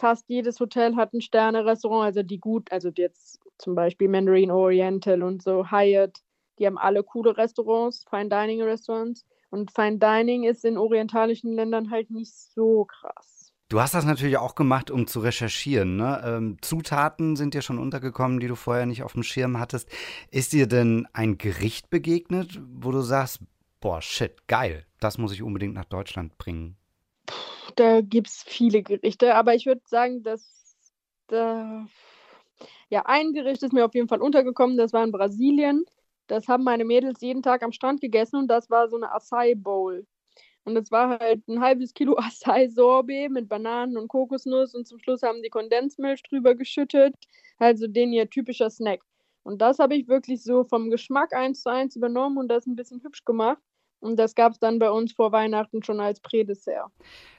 Fast 0.00 0.24
jedes 0.28 0.58
Hotel 0.60 0.96
hat 0.96 1.12
ein 1.12 1.20
Sterne-Restaurant, 1.20 2.06
also 2.06 2.22
die 2.22 2.40
gut, 2.40 2.72
also 2.72 2.88
jetzt 2.96 3.38
zum 3.58 3.74
Beispiel 3.74 4.08
Mandarin 4.08 4.50
Oriental 4.50 5.22
und 5.22 5.42
so, 5.42 5.70
Hyatt, 5.70 6.22
die 6.58 6.66
haben 6.66 6.78
alle 6.78 7.02
coole 7.02 7.36
Restaurants, 7.36 8.06
Fine 8.08 8.30
Dining 8.30 8.62
Restaurants. 8.62 9.26
Und 9.50 9.70
Fine 9.72 9.98
Dining 9.98 10.44
ist 10.44 10.64
in 10.64 10.78
orientalischen 10.78 11.52
Ländern 11.52 11.90
halt 11.90 12.10
nicht 12.10 12.32
so 12.34 12.86
krass. 12.86 13.52
Du 13.68 13.78
hast 13.78 13.92
das 13.92 14.06
natürlich 14.06 14.38
auch 14.38 14.54
gemacht, 14.54 14.90
um 14.90 15.06
zu 15.06 15.20
recherchieren. 15.20 15.96
Ne? 15.96 16.22
Ähm, 16.24 16.56
Zutaten 16.62 17.36
sind 17.36 17.52
dir 17.52 17.60
schon 17.60 17.78
untergekommen, 17.78 18.40
die 18.40 18.48
du 18.48 18.54
vorher 18.54 18.86
nicht 18.86 19.02
auf 19.02 19.12
dem 19.12 19.22
Schirm 19.22 19.60
hattest. 19.60 19.88
Ist 20.30 20.54
dir 20.54 20.66
denn 20.66 21.06
ein 21.12 21.36
Gericht 21.36 21.90
begegnet, 21.90 22.58
wo 22.72 22.90
du 22.90 23.02
sagst, 23.02 23.40
boah, 23.80 24.00
shit, 24.00 24.48
geil, 24.48 24.86
das 24.98 25.18
muss 25.18 25.32
ich 25.32 25.42
unbedingt 25.42 25.74
nach 25.74 25.84
Deutschland 25.84 26.38
bringen? 26.38 26.76
Da 27.80 28.02
gibt 28.02 28.28
es 28.28 28.42
viele 28.46 28.82
Gerichte, 28.82 29.34
aber 29.34 29.54
ich 29.54 29.64
würde 29.64 29.80
sagen, 29.86 30.22
dass 30.22 30.76
da, 31.28 31.86
ja, 32.90 33.06
ein 33.06 33.32
Gericht 33.32 33.62
ist 33.62 33.72
mir 33.72 33.86
auf 33.86 33.94
jeden 33.94 34.06
Fall 34.06 34.20
untergekommen, 34.20 34.76
das 34.76 34.92
war 34.92 35.02
in 35.02 35.12
Brasilien. 35.12 35.86
Das 36.26 36.46
haben 36.46 36.62
meine 36.62 36.84
Mädels 36.84 37.22
jeden 37.22 37.42
Tag 37.42 37.62
am 37.62 37.72
Strand 37.72 38.02
gegessen 38.02 38.36
und 38.36 38.48
das 38.48 38.68
war 38.68 38.90
so 38.90 38.96
eine 38.96 39.10
Acai 39.10 39.54
Bowl. 39.54 40.06
Und 40.64 40.74
das 40.74 40.90
war 40.90 41.18
halt 41.18 41.48
ein 41.48 41.62
halbes 41.62 41.94
Kilo 41.94 42.16
Acai 42.18 42.68
Sorbet 42.68 43.30
mit 43.30 43.48
Bananen 43.48 43.96
und 43.96 44.08
Kokosnuss 44.08 44.74
und 44.74 44.86
zum 44.86 44.98
Schluss 44.98 45.22
haben 45.22 45.42
die 45.42 45.48
Kondensmilch 45.48 46.22
drüber 46.24 46.54
geschüttet. 46.54 47.14
Also 47.56 47.86
den 47.86 48.12
ihr 48.12 48.28
typischer 48.28 48.68
Snack. 48.68 49.00
Und 49.42 49.62
das 49.62 49.78
habe 49.78 49.94
ich 49.94 50.06
wirklich 50.06 50.42
so 50.42 50.64
vom 50.64 50.90
Geschmack 50.90 51.32
eins 51.32 51.62
zu 51.62 51.70
eins 51.70 51.96
übernommen 51.96 52.36
und 52.36 52.48
das 52.48 52.66
ein 52.66 52.76
bisschen 52.76 53.02
hübsch 53.02 53.24
gemacht. 53.24 53.62
Und 54.00 54.16
das 54.16 54.34
gab 54.34 54.52
es 54.52 54.58
dann 54.58 54.78
bei 54.78 54.90
uns 54.90 55.12
vor 55.12 55.32
Weihnachten 55.32 55.82
schon 55.82 56.00
als 56.00 56.20
Prädessert. 56.20 56.90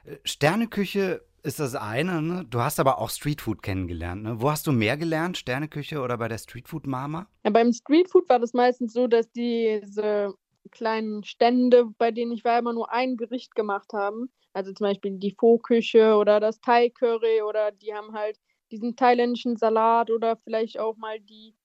Äh, 0.06 0.18
Sterneküche 0.24 1.22
ist 1.44 1.60
das 1.60 1.76
eine, 1.76 2.22
ne? 2.22 2.46
Du 2.50 2.60
hast 2.60 2.80
aber 2.80 3.00
auch 3.00 3.10
Streetfood 3.10 3.64
kennengelernt, 3.64 4.24
ne? 4.24 4.42
Wo 4.42 4.52
hast 4.52 4.68
du 4.68 4.72
mehr 4.72 4.96
gelernt? 4.96 5.38
Sterneküche 5.38 6.00
oder 6.02 6.18
bei 6.18 6.28
der 6.28 6.38
Streetfood-Mama? 6.38 7.28
Ja, 7.44 7.50
beim 7.50 7.74
Streetfood 7.74 8.30
war 8.30 8.40
das 8.40 8.54
meistens 8.54 8.94
so, 8.94 9.08
dass 9.08 9.32
diese 9.32 10.36
kleinen 10.70 11.24
Stände, 11.24 11.86
bei 11.98 12.12
denen 12.12 12.32
ich 12.32 12.44
war, 12.44 12.60
immer 12.60 12.74
nur 12.74 12.92
ein 12.92 13.18
Gericht 13.18 13.56
gemacht 13.56 13.92
haben. 13.94 14.30
Also 14.54 14.74
zum 14.74 14.86
Beispiel 14.86 15.18
die 15.18 15.36
Pho-Küche 15.38 16.16
oder 16.16 16.40
das 16.40 16.60
Thai-Curry 16.62 17.42
oder 17.42 17.72
die 17.72 17.94
haben 17.94 18.14
halt 18.14 18.38
diesen 18.70 18.96
thailändischen 18.96 19.58
Salat 19.58 20.12
oder 20.12 20.38
vielleicht 20.38 20.80
auch 20.80 20.98
mal 20.98 21.20
die 21.20 21.56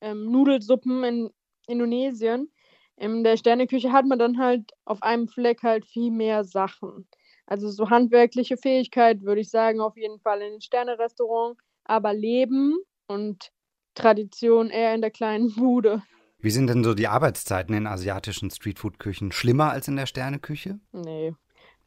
ähm, 0.00 0.30
Nudelsuppen 0.30 1.04
in 1.04 1.30
Indonesien. 1.66 2.50
In 2.98 3.22
der 3.22 3.36
Sterneküche 3.36 3.92
hat 3.92 4.06
man 4.06 4.18
dann 4.18 4.38
halt 4.38 4.72
auf 4.84 5.02
einem 5.02 5.28
Fleck 5.28 5.62
halt 5.62 5.86
viel 5.86 6.10
mehr 6.10 6.44
Sachen. 6.44 7.06
Also 7.46 7.70
so 7.70 7.90
handwerkliche 7.90 8.56
Fähigkeit 8.56 9.22
würde 9.22 9.40
ich 9.40 9.50
sagen, 9.50 9.80
auf 9.80 9.96
jeden 9.96 10.18
Fall 10.18 10.42
in 10.42 10.52
den 10.52 10.60
Sternerestaurant, 10.60 11.58
aber 11.84 12.12
Leben 12.12 12.76
und 13.06 13.52
Tradition 13.94 14.70
eher 14.70 14.94
in 14.94 15.00
der 15.00 15.10
kleinen 15.10 15.54
Bude. 15.56 16.02
Wie 16.40 16.50
sind 16.50 16.68
denn 16.68 16.84
so 16.84 16.94
die 16.94 17.08
Arbeitszeiten 17.08 17.74
in 17.74 17.86
asiatischen 17.86 18.50
Streetfood-Küchen? 18.50 19.32
Schlimmer 19.32 19.70
als 19.70 19.88
in 19.88 19.96
der 19.96 20.06
Sterneküche? 20.06 20.78
Nee. 20.92 21.34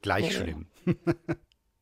Gleich 0.01 0.25
nee. 0.25 0.31
schlimm. 0.31 0.67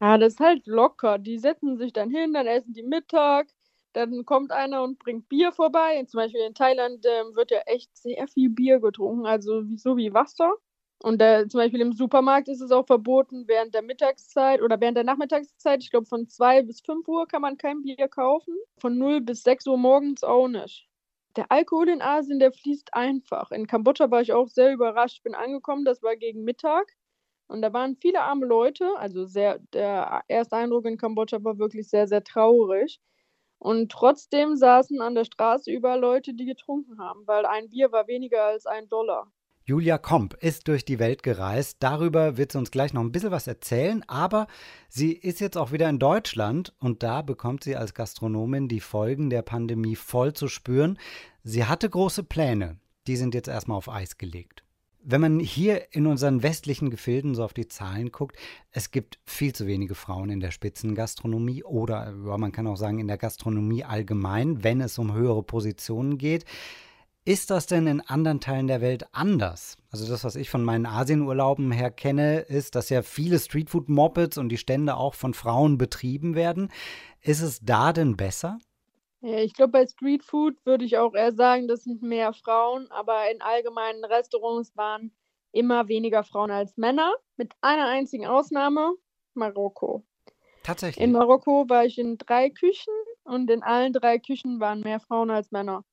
ja, 0.01 0.17
das 0.17 0.33
ist 0.33 0.39
halt 0.39 0.67
locker. 0.67 1.17
Die 1.19 1.37
setzen 1.37 1.77
sich 1.77 1.93
dann 1.93 2.11
hin, 2.11 2.33
dann 2.33 2.47
essen 2.47 2.73
die 2.73 2.83
Mittag, 2.83 3.47
dann 3.93 4.25
kommt 4.25 4.51
einer 4.51 4.83
und 4.83 4.99
bringt 4.99 5.29
Bier 5.29 5.51
vorbei. 5.51 6.03
Zum 6.07 6.19
Beispiel 6.19 6.41
in 6.41 6.53
Thailand 6.53 7.05
äh, 7.05 7.35
wird 7.35 7.51
ja 7.51 7.59
echt 7.65 7.95
sehr 7.97 8.27
viel 8.27 8.49
Bier 8.49 8.79
getrunken, 8.79 9.25
also 9.25 9.63
so 9.75 9.97
wie 9.97 10.13
Wasser. 10.13 10.53
Und 11.01 11.21
äh, 11.21 11.47
zum 11.47 11.59
Beispiel 11.59 11.81
im 11.81 11.93
Supermarkt 11.93 12.49
ist 12.49 12.61
es 12.61 12.71
auch 12.71 12.85
verboten, 12.85 13.47
während 13.47 13.73
der 13.73 13.81
Mittagszeit 13.81 14.61
oder 14.61 14.79
während 14.81 14.97
der 14.97 15.05
Nachmittagszeit, 15.05 15.81
ich 15.81 15.91
glaube 15.91 16.07
von 16.07 16.27
2 16.27 16.61
bis 16.61 16.81
5 16.81 17.07
Uhr 17.07 17.27
kann 17.27 17.41
man 17.41 17.57
kein 17.57 17.81
Bier 17.83 18.07
kaufen. 18.09 18.53
Von 18.79 18.97
0 18.97 19.21
bis 19.21 19.43
6 19.43 19.65
Uhr 19.67 19.77
morgens 19.77 20.23
auch 20.23 20.47
nicht 20.47 20.89
der 21.35 21.51
Alkohol 21.51 21.89
in 21.89 22.01
Asien, 22.01 22.39
der 22.39 22.51
fließt 22.51 22.93
einfach. 22.93 23.51
In 23.51 23.67
Kambodscha 23.67 24.11
war 24.11 24.21
ich 24.21 24.33
auch 24.33 24.47
sehr 24.49 24.73
überrascht. 24.73 25.17
Ich 25.17 25.23
bin 25.23 25.35
angekommen, 25.35 25.85
das 25.85 26.01
war 26.03 26.15
gegen 26.15 26.43
Mittag. 26.43 26.91
Und 27.47 27.61
da 27.61 27.73
waren 27.73 27.95
viele 27.95 28.21
arme 28.21 28.45
Leute. 28.45 28.89
Also 28.97 29.25
sehr, 29.25 29.59
der 29.73 30.21
erste 30.27 30.57
Eindruck 30.57 30.85
in 30.85 30.97
Kambodscha 30.97 31.43
war 31.43 31.57
wirklich 31.57 31.89
sehr, 31.89 32.07
sehr 32.07 32.23
traurig. 32.23 32.99
Und 33.59 33.91
trotzdem 33.91 34.55
saßen 34.55 35.01
an 35.01 35.15
der 35.15 35.25
Straße 35.25 35.69
überall 35.69 35.99
Leute, 35.99 36.33
die 36.33 36.45
getrunken 36.45 36.97
haben, 36.99 37.27
weil 37.27 37.45
ein 37.45 37.69
Bier 37.69 37.91
war 37.91 38.07
weniger 38.07 38.45
als 38.45 38.65
ein 38.65 38.87
Dollar. 38.87 39.31
Julia 39.69 39.99
Komp 39.99 40.33
ist 40.41 40.67
durch 40.67 40.83
die 40.83 40.97
Welt 40.97 41.21
gereist. 41.21 41.77
Darüber 41.81 42.37
wird 42.37 42.53
sie 42.53 42.57
uns 42.57 42.71
gleich 42.71 42.91
noch 42.91 43.01
ein 43.01 43.11
bisschen 43.11 43.29
was 43.29 43.45
erzählen. 43.45 44.03
Aber 44.07 44.47
sie 44.87 45.13
ist 45.13 45.39
jetzt 45.41 45.57
auch 45.57 45.71
wieder 45.71 45.87
in 45.89 45.99
Deutschland 45.99 46.73
und 46.79 47.03
da 47.03 47.21
bekommt 47.21 47.63
sie 47.63 47.75
als 47.75 47.93
Gastronomin 47.93 48.67
die 48.67 48.79
Folgen 48.79 49.29
der 49.29 49.43
Pandemie 49.43 49.95
voll 49.95 50.33
zu 50.33 50.47
spüren. 50.47 50.97
Sie 51.43 51.65
hatte 51.65 51.87
große 51.87 52.23
Pläne. 52.23 52.79
Die 53.05 53.15
sind 53.15 53.35
jetzt 53.35 53.47
erstmal 53.47 53.77
auf 53.77 53.89
Eis 53.89 54.17
gelegt. 54.17 54.63
Wenn 55.01 55.21
man 55.21 55.39
hier 55.39 55.93
in 55.93 56.07
unseren 56.07 56.43
westlichen 56.43 56.89
Gefilden 56.89 57.33
so 57.33 57.43
auf 57.43 57.53
die 57.53 57.67
Zahlen 57.67 58.11
guckt, 58.11 58.35
es 58.71 58.91
gibt 58.91 59.19
viel 59.25 59.53
zu 59.53 59.65
wenige 59.65 59.95
Frauen 59.95 60.29
in 60.29 60.41
der 60.41 60.51
Spitzengastronomie 60.51 61.63
oder 61.63 62.11
man 62.11 62.51
kann 62.51 62.67
auch 62.67 62.75
sagen 62.75 62.99
in 62.99 63.07
der 63.07 63.17
Gastronomie 63.17 63.85
allgemein, 63.85 64.63
wenn 64.63 64.81
es 64.81 64.99
um 64.99 65.13
höhere 65.13 65.41
Positionen 65.41 66.17
geht. 66.17 66.43
Ist 67.25 67.49
das 67.49 67.65
denn 67.65 67.87
in 67.87 68.01
anderen 68.01 68.39
Teilen 68.39 68.67
der 68.67 68.81
Welt 68.81 69.05
anders? 69.13 69.77
Also 69.91 70.07
das, 70.07 70.23
was 70.23 70.35
ich 70.35 70.49
von 70.49 70.63
meinen 70.63 70.85
Asienurlauben 70.85 71.71
her 71.71 71.91
kenne, 71.91 72.39
ist, 72.39 72.75
dass 72.75 72.89
ja 72.89 73.01
viele 73.01 73.39
Streetfood-Mopeds 73.39 74.37
und 74.37 74.49
die 74.49 74.57
Stände 74.57 74.95
auch 74.97 75.13
von 75.13 75.33
Frauen 75.33 75.77
betrieben 75.77 76.35
werden. 76.35 76.71
Ist 77.21 77.41
es 77.41 77.59
da 77.61 77.93
denn 77.93 78.17
besser? 78.17 78.59
Ja, 79.21 79.39
ich 79.39 79.53
glaube, 79.53 79.71
bei 79.71 79.85
Streetfood 79.85 80.65
würde 80.65 80.85
ich 80.85 80.97
auch 80.97 81.13
eher 81.13 81.33
sagen, 81.33 81.67
das 81.67 81.83
sind 81.83 82.01
mehr 82.01 82.31
Frauen, 82.33 82.89
aber 82.89 83.29
in 83.31 83.41
allgemeinen 83.41 84.05
Restaurants 84.05 84.75
waren 84.77 85.11
immer 85.51 85.87
weniger 85.87 86.23
Frauen 86.23 86.51
als 86.51 86.77
Männer, 86.77 87.13
mit 87.35 87.53
einer 87.61 87.87
einzigen 87.87 88.27
Ausnahme, 88.27 88.93
Marokko. 89.33 90.03
Tatsächlich. 90.63 91.03
In 91.03 91.11
Marokko 91.11 91.65
war 91.67 91.85
ich 91.85 91.97
in 91.97 92.17
drei 92.17 92.49
Küchen 92.49 92.93
und 93.23 93.49
in 93.49 93.63
allen 93.63 93.91
drei 93.91 94.19
Küchen 94.19 94.59
waren 94.59 94.81
mehr 94.81 94.99
Frauen 94.99 95.31
als 95.31 95.51
Männer. 95.51 95.83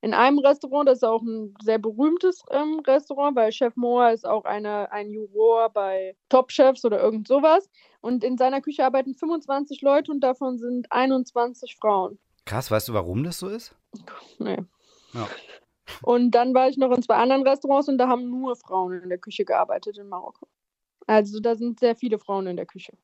in 0.00 0.12
einem 0.12 0.38
Restaurant, 0.38 0.86
das 0.86 0.98
ist 0.98 1.04
auch 1.04 1.22
ein 1.22 1.54
sehr 1.62 1.78
berühmtes 1.78 2.42
ähm, 2.50 2.80
Restaurant, 2.86 3.36
weil 3.36 3.52
Chef 3.52 3.74
Moa 3.76 4.10
ist 4.10 4.26
auch 4.26 4.44
eine, 4.44 4.92
ein 4.92 5.10
Juror 5.10 5.70
bei 5.70 6.14
Top 6.28 6.52
Chefs 6.52 6.84
oder 6.84 7.00
irgend 7.00 7.26
sowas. 7.26 7.70
Und 8.02 8.22
in 8.22 8.36
seiner 8.36 8.60
Küche 8.60 8.84
arbeiten 8.84 9.14
25 9.14 9.80
Leute 9.80 10.12
und 10.12 10.20
davon 10.20 10.58
sind 10.58 10.92
21 10.92 11.76
Frauen. 11.76 12.18
Krass, 12.44 12.70
weißt 12.70 12.88
du, 12.88 12.94
warum 12.94 13.24
das 13.24 13.38
so 13.38 13.48
ist? 13.48 13.74
Nee. 14.38 14.58
Ja. 15.12 15.28
Und 16.02 16.32
dann 16.32 16.54
war 16.54 16.68
ich 16.68 16.76
noch 16.76 16.90
in 16.92 17.02
zwei 17.02 17.16
anderen 17.16 17.46
Restaurants 17.46 17.88
und 17.88 17.98
da 17.98 18.08
haben 18.08 18.28
nur 18.28 18.56
Frauen 18.56 19.02
in 19.02 19.08
der 19.08 19.18
Küche 19.18 19.44
gearbeitet 19.44 19.98
in 19.98 20.08
Marokko. 20.08 20.48
Also 21.06 21.40
da 21.40 21.54
sind 21.54 21.80
sehr 21.80 21.96
viele 21.96 22.18
Frauen 22.18 22.46
in 22.46 22.56
der 22.56 22.66
Küche. 22.66 22.96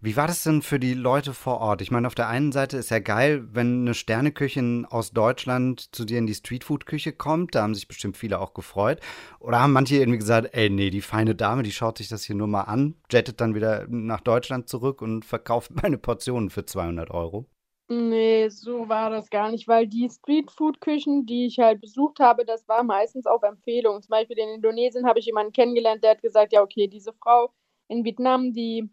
Wie 0.00 0.16
war 0.16 0.26
das 0.26 0.44
denn 0.44 0.62
für 0.62 0.78
die 0.78 0.94
Leute 0.94 1.34
vor 1.34 1.58
Ort? 1.58 1.82
Ich 1.82 1.90
meine, 1.90 2.06
auf 2.06 2.14
der 2.14 2.28
einen 2.28 2.52
Seite 2.52 2.76
ist 2.76 2.90
ja 2.90 3.00
geil, 3.00 3.48
wenn 3.52 3.82
eine 3.82 3.94
Sterneköchin 3.94 4.86
aus 4.86 5.10
Deutschland 5.10 5.94
zu 5.94 6.04
dir 6.04 6.18
in 6.18 6.26
die 6.26 6.34
Streetfood-Küche 6.34 7.12
kommt. 7.12 7.54
Da 7.54 7.62
haben 7.62 7.74
sich 7.74 7.88
bestimmt 7.88 8.16
viele 8.16 8.38
auch 8.38 8.54
gefreut. 8.54 9.00
Oder 9.40 9.60
haben 9.60 9.72
manche 9.72 9.96
irgendwie 9.96 10.18
gesagt, 10.18 10.50
ey, 10.52 10.70
nee, 10.70 10.90
die 10.90 11.00
feine 11.00 11.34
Dame, 11.34 11.64
die 11.64 11.72
schaut 11.72 11.98
sich 11.98 12.08
das 12.08 12.22
hier 12.22 12.36
nur 12.36 12.46
mal 12.46 12.62
an, 12.62 12.94
jettet 13.10 13.40
dann 13.40 13.54
wieder 13.54 13.86
nach 13.88 14.20
Deutschland 14.20 14.68
zurück 14.68 15.02
und 15.02 15.24
verkauft 15.24 15.72
meine 15.82 15.98
Portionen 15.98 16.50
für 16.50 16.64
200 16.64 17.10
Euro? 17.10 17.46
Nee, 17.90 18.50
so 18.50 18.86
war 18.90 19.08
das 19.08 19.30
gar 19.30 19.50
nicht, 19.50 19.66
weil 19.66 19.86
die 19.86 20.10
Streetfood-Küchen, 20.10 21.24
die 21.24 21.46
ich 21.46 21.58
halt 21.58 21.80
besucht 21.80 22.20
habe, 22.20 22.44
das 22.44 22.68
war 22.68 22.82
meistens 22.82 23.26
auf 23.26 23.42
Empfehlung. 23.42 24.02
Zum 24.02 24.10
Beispiel 24.10 24.38
in 24.38 24.50
Indonesien 24.50 25.06
habe 25.06 25.20
ich 25.20 25.26
jemanden 25.26 25.54
kennengelernt, 25.54 26.04
der 26.04 26.10
hat 26.10 26.22
gesagt, 26.22 26.52
ja, 26.52 26.62
okay, 26.62 26.86
diese 26.86 27.14
Frau 27.14 27.50
in 27.88 28.04
Vietnam, 28.04 28.52
die, 28.52 28.90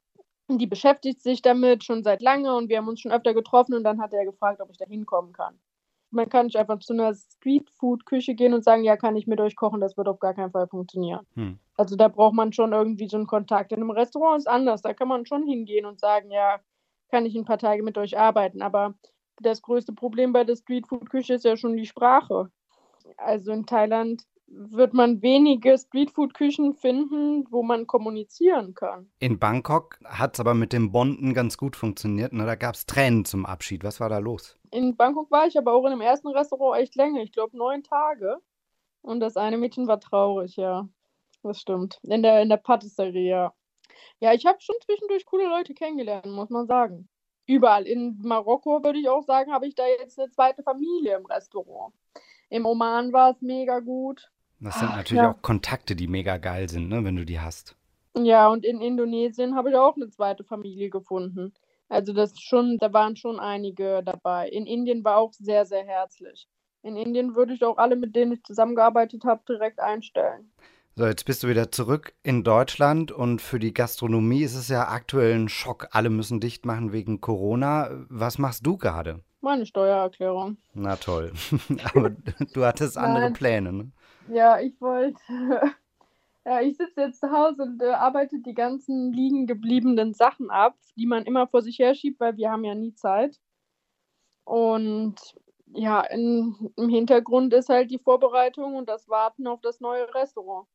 die 0.48 0.66
beschäftigt 0.66 1.22
sich 1.22 1.42
damit 1.42 1.84
schon 1.84 2.04
seit 2.04 2.22
lange 2.22 2.56
und 2.56 2.70
wir 2.70 2.78
haben 2.78 2.88
uns 2.88 3.02
schon 3.02 3.12
öfter 3.12 3.34
getroffen 3.34 3.74
und 3.74 3.84
dann 3.84 4.00
hat 4.00 4.14
er 4.14 4.24
gefragt, 4.24 4.62
ob 4.62 4.70
ich 4.72 4.78
da 4.78 4.86
hinkommen 4.86 5.34
kann. 5.34 5.60
Man 6.12 6.30
kann 6.30 6.46
nicht 6.46 6.56
einfach 6.56 6.80
zu 6.80 6.94
einer 6.94 7.14
Streetfood-Küche 7.14 8.34
gehen 8.34 8.54
und 8.54 8.64
sagen, 8.64 8.86
ja, 8.86 8.96
kann 8.96 9.18
ich 9.18 9.28
mit 9.28 9.42
euch 9.42 9.58
kochen, 9.58 9.82
das 9.82 9.98
wird 9.98 10.08
auf 10.08 10.20
gar 10.20 10.34
keinen 10.34 10.52
Fall 10.52 10.68
funktionieren. 10.68 11.28
Hm. 11.34 11.60
Also 11.76 11.98
da 11.98 12.08
braucht 12.08 12.36
man 12.36 12.54
schon 12.54 12.72
irgendwie 12.72 13.10
so 13.10 13.18
einen 13.18 13.28
Kontakt. 13.28 13.74
In 13.74 13.82
einem 13.82 13.92
Restaurant 13.92 14.38
ist 14.38 14.48
anders, 14.48 14.82
da 14.82 14.94
kann 14.94 15.10
man 15.10 15.26
schon 15.26 15.46
hingehen 15.46 15.86
und 15.86 16.00
sagen, 16.00 16.32
ja, 16.32 16.62
kann 17.10 17.26
ich 17.26 17.36
ein 17.36 17.46
paar 17.46 17.58
Tage 17.58 17.84
mit 17.84 17.98
euch 17.98 18.18
arbeiten. 18.18 18.62
Aber 18.62 18.96
das 19.42 19.62
größte 19.62 19.94
Problem 19.94 20.34
bei 20.34 20.44
der 20.44 20.56
Streetfood-Küche 20.56 21.36
ist 21.36 21.46
ja 21.46 21.58
schon 21.58 21.78
die 21.78 21.86
Sprache. 21.86 22.52
Also 23.18 23.52
in 23.52 23.66
Thailand 23.66 24.24
wird 24.48 24.94
man 24.94 25.22
wenige 25.22 25.78
Streetfood-Küchen 25.78 26.74
finden, 26.74 27.46
wo 27.50 27.64
man 27.64 27.88
kommunizieren 27.88 28.74
kann. 28.74 29.10
In 29.20 29.40
Bangkok 29.40 30.00
hat 30.06 30.36
es 30.36 30.40
aber 30.40 30.54
mit 30.54 30.72
dem 30.72 30.92
Bonden 30.92 31.34
ganz 31.34 31.58
gut 31.58 31.76
funktioniert. 31.76 32.32
Ne? 32.32 32.46
Da 32.46 32.56
gab 32.56 32.76
es 32.76 32.86
Tränen 32.86 33.26
zum 33.26 33.46
Abschied. 33.46 33.84
Was 33.84 34.00
war 34.00 34.10
da 34.10 34.20
los? 34.20 34.58
In 34.72 34.96
Bangkok 34.96 35.32
war 35.32 35.48
ich 35.48 35.58
aber 35.58 35.74
auch 35.74 35.86
in 35.86 35.92
dem 35.92 36.02
ersten 36.02 36.28
Restaurant 36.28 36.82
echt 36.82 36.96
länger. 36.96 37.22
Ich 37.22 37.32
glaube 37.32 37.58
neun 37.58 37.84
Tage. 37.84 38.38
Und 39.02 39.20
das 39.20 39.38
eine 39.38 39.58
Mädchen 39.58 39.88
war 39.88 40.00
traurig, 40.00 40.56
ja. 40.56 40.88
Das 41.44 41.60
stimmt. 41.60 42.00
In 42.04 42.24
der, 42.24 42.42
in 42.42 42.50
der 42.50 42.58
Patisserie, 42.58 43.30
ja. 43.30 43.54
Ja, 44.20 44.34
ich 44.34 44.46
habe 44.46 44.62
schon 44.62 44.76
zwischendurch 44.84 45.26
coole 45.26 45.48
Leute 45.48 45.74
kennengelernt, 45.74 46.28
muss 46.28 46.50
man 46.50 46.68
sagen. 46.68 47.08
Überall. 47.48 47.86
In 47.86 48.20
Marokko 48.24 48.84
würde 48.84 49.00
ich 49.00 49.10
auch 49.10 49.24
sagen, 49.24 49.52
habe 49.52 49.68
ich 49.68 49.76
da 49.76 49.84
jetzt 49.86 50.20
eine 50.20 50.30
zweite 50.32 50.64
Familie 50.64 51.18
im 51.18 51.26
Restaurant. 51.26 51.94
Im 52.50 52.66
Oman 52.66 53.14
war 53.14 53.32
es 53.32 53.42
mega 53.42 53.80
gut. 53.80 54.32
Das 54.60 54.80
sind 54.80 54.90
Ach, 54.92 54.98
natürlich 54.98 55.24
ja. 55.24 55.32
auch 55.32 55.42
Kontakte, 55.42 55.96
die 55.96 56.08
mega 56.08 56.38
geil 56.38 56.70
sind, 56.70 56.90
ne, 56.90 57.04
wenn 57.04 57.16
du 57.16 57.26
die 57.26 57.40
hast. 57.40 57.76
Ja, 58.18 58.48
und 58.48 58.66
in 58.66 58.82
Indonesien 58.82 59.56
habe 59.56 59.70
ich 59.70 59.76
auch 59.76 59.96
eine 59.96 60.10
zweite 60.10 60.44
Familie 60.44 60.90
gefunden. 60.90 61.54
Also 61.90 62.14
das 62.14 62.40
schon, 62.40 62.78
da 62.80 62.94
waren 62.94 63.16
schon 63.16 63.40
einige 63.40 64.02
dabei. 64.04 64.50
In 64.50 64.66
Indien 64.66 65.04
war 65.04 65.18
auch 65.18 65.34
sehr, 65.34 65.66
sehr 65.66 65.86
herzlich. 65.86 66.48
In 66.82 66.96
Indien 66.98 67.36
würde 67.36 67.54
ich 67.54 67.64
auch 67.64 67.78
alle, 67.78 67.96
mit 67.96 68.16
denen 68.16 68.32
ich 68.34 68.44
zusammengearbeitet 68.44 69.26
habe, 69.26 69.44
direkt 69.48 69.80
einstellen. 69.80 70.52
So, 70.98 71.06
jetzt 71.06 71.26
bist 71.26 71.44
du 71.44 71.50
wieder 71.50 71.74
zurück 71.74 72.14
in 72.24 72.46
Deutschland 72.46 73.12
und 73.12 73.42
für 73.42 73.60
die 73.60 73.74
Gastronomie 73.74 74.44
ist 74.44 74.56
es 74.56 74.70
ja 74.70 74.88
aktuell 74.88 75.36
ein 75.36 75.50
Schock. 75.50 75.90
Alle 75.92 76.10
müssen 76.10 76.40
dicht 76.40 76.66
machen 76.66 76.94
wegen 76.94 77.20
Corona. 77.20 77.90
Was 78.08 78.38
machst 78.38 78.66
du 78.66 78.78
gerade? 78.78 79.22
Meine 79.42 79.66
Steuererklärung. 79.66 80.56
Na 80.74 80.96
toll. 80.96 81.34
Aber 81.94 82.12
du 82.12 82.66
hattest 82.66 82.98
andere 82.98 83.32
Pläne, 83.32 83.74
ne? 83.74 83.92
Ja, 84.30 84.62
ich 84.62 84.80
wollte. 84.80 85.20
ja, 86.46 86.62
ich 86.62 86.78
sitze 86.78 87.02
jetzt 87.02 87.20
zu 87.20 87.30
Hause 87.30 87.64
und 87.64 87.82
äh, 87.82 87.88
arbeite 87.88 88.40
die 88.40 88.54
ganzen 88.54 89.12
liegen 89.12 89.48
gebliebenen 89.48 90.14
Sachen 90.14 90.50
ab, 90.50 90.78
die 90.96 91.08
man 91.08 91.26
immer 91.26 91.46
vor 91.48 91.62
sich 91.62 91.78
herschiebt, 91.78 92.22
weil 92.22 92.38
wir 92.38 92.50
haben 92.50 92.64
ja 92.64 92.74
nie 92.74 92.94
Zeit. 92.94 93.42
Und 94.46 95.16
ja, 95.74 96.00
in, 96.00 96.72
im 96.78 96.88
Hintergrund 96.88 97.54
ist 97.54 97.68
halt 97.68 97.92
die 97.92 98.00
Vorbereitung 98.00 98.76
und 98.76 98.88
das 98.88 99.10
Warten 99.10 99.46
auf 99.46 99.60
das 99.60 99.82
neue 99.82 100.16
Restaurant 100.16 100.70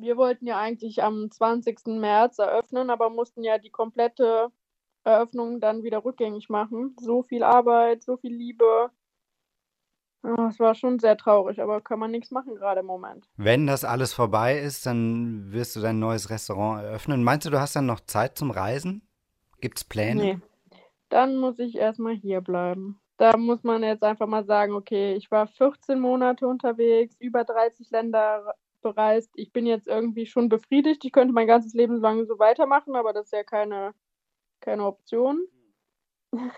wir 0.00 0.16
wollten 0.16 0.46
ja 0.46 0.58
eigentlich 0.58 1.02
am 1.02 1.30
20. 1.30 1.86
März 1.86 2.38
eröffnen, 2.38 2.90
aber 2.90 3.10
mussten 3.10 3.42
ja 3.42 3.58
die 3.58 3.70
komplette 3.70 4.50
Eröffnung 5.04 5.60
dann 5.60 5.82
wieder 5.82 6.04
rückgängig 6.04 6.48
machen. 6.48 6.96
So 7.00 7.22
viel 7.22 7.42
Arbeit, 7.42 8.02
so 8.02 8.16
viel 8.16 8.34
Liebe. 8.34 8.90
Es 10.22 10.60
war 10.60 10.74
schon 10.74 10.98
sehr 10.98 11.16
traurig, 11.16 11.62
aber 11.62 11.80
kann 11.80 11.98
man 11.98 12.10
nichts 12.10 12.30
machen 12.30 12.54
gerade 12.54 12.80
im 12.80 12.86
Moment. 12.86 13.26
Wenn 13.36 13.66
das 13.66 13.84
alles 13.84 14.12
vorbei 14.12 14.58
ist, 14.58 14.84
dann 14.84 15.50
wirst 15.50 15.76
du 15.76 15.80
dein 15.80 15.98
neues 15.98 16.28
Restaurant 16.28 16.82
eröffnen. 16.82 17.24
Meinst 17.24 17.46
du, 17.46 17.50
du 17.50 17.58
hast 17.58 17.74
dann 17.74 17.86
noch 17.86 18.00
Zeit 18.00 18.36
zum 18.36 18.50
Reisen? 18.50 19.08
Gibt 19.60 19.78
es 19.78 19.84
Pläne? 19.84 20.22
Nee. 20.22 20.38
Dann 21.08 21.38
muss 21.38 21.58
ich 21.58 21.76
erstmal 21.76 22.14
hier 22.14 22.42
bleiben. 22.42 23.00
Da 23.16 23.36
muss 23.36 23.62
man 23.62 23.82
jetzt 23.82 24.02
einfach 24.02 24.26
mal 24.26 24.44
sagen, 24.44 24.74
okay, 24.74 25.14
ich 25.14 25.30
war 25.30 25.46
14 25.46 25.98
Monate 25.98 26.46
unterwegs, 26.46 27.16
über 27.18 27.44
30 27.44 27.90
Länder 27.90 28.54
bereist. 28.80 29.30
Ich 29.34 29.52
bin 29.52 29.66
jetzt 29.66 29.88
irgendwie 29.88 30.26
schon 30.26 30.48
befriedigt. 30.48 31.04
Ich 31.04 31.12
könnte 31.12 31.34
mein 31.34 31.46
ganzes 31.46 31.74
Leben 31.74 32.00
lang 32.00 32.26
so 32.26 32.38
weitermachen, 32.38 32.96
aber 32.96 33.12
das 33.12 33.26
ist 33.26 33.32
ja 33.32 33.44
keine, 33.44 33.94
keine 34.60 34.86
Option. 34.86 35.46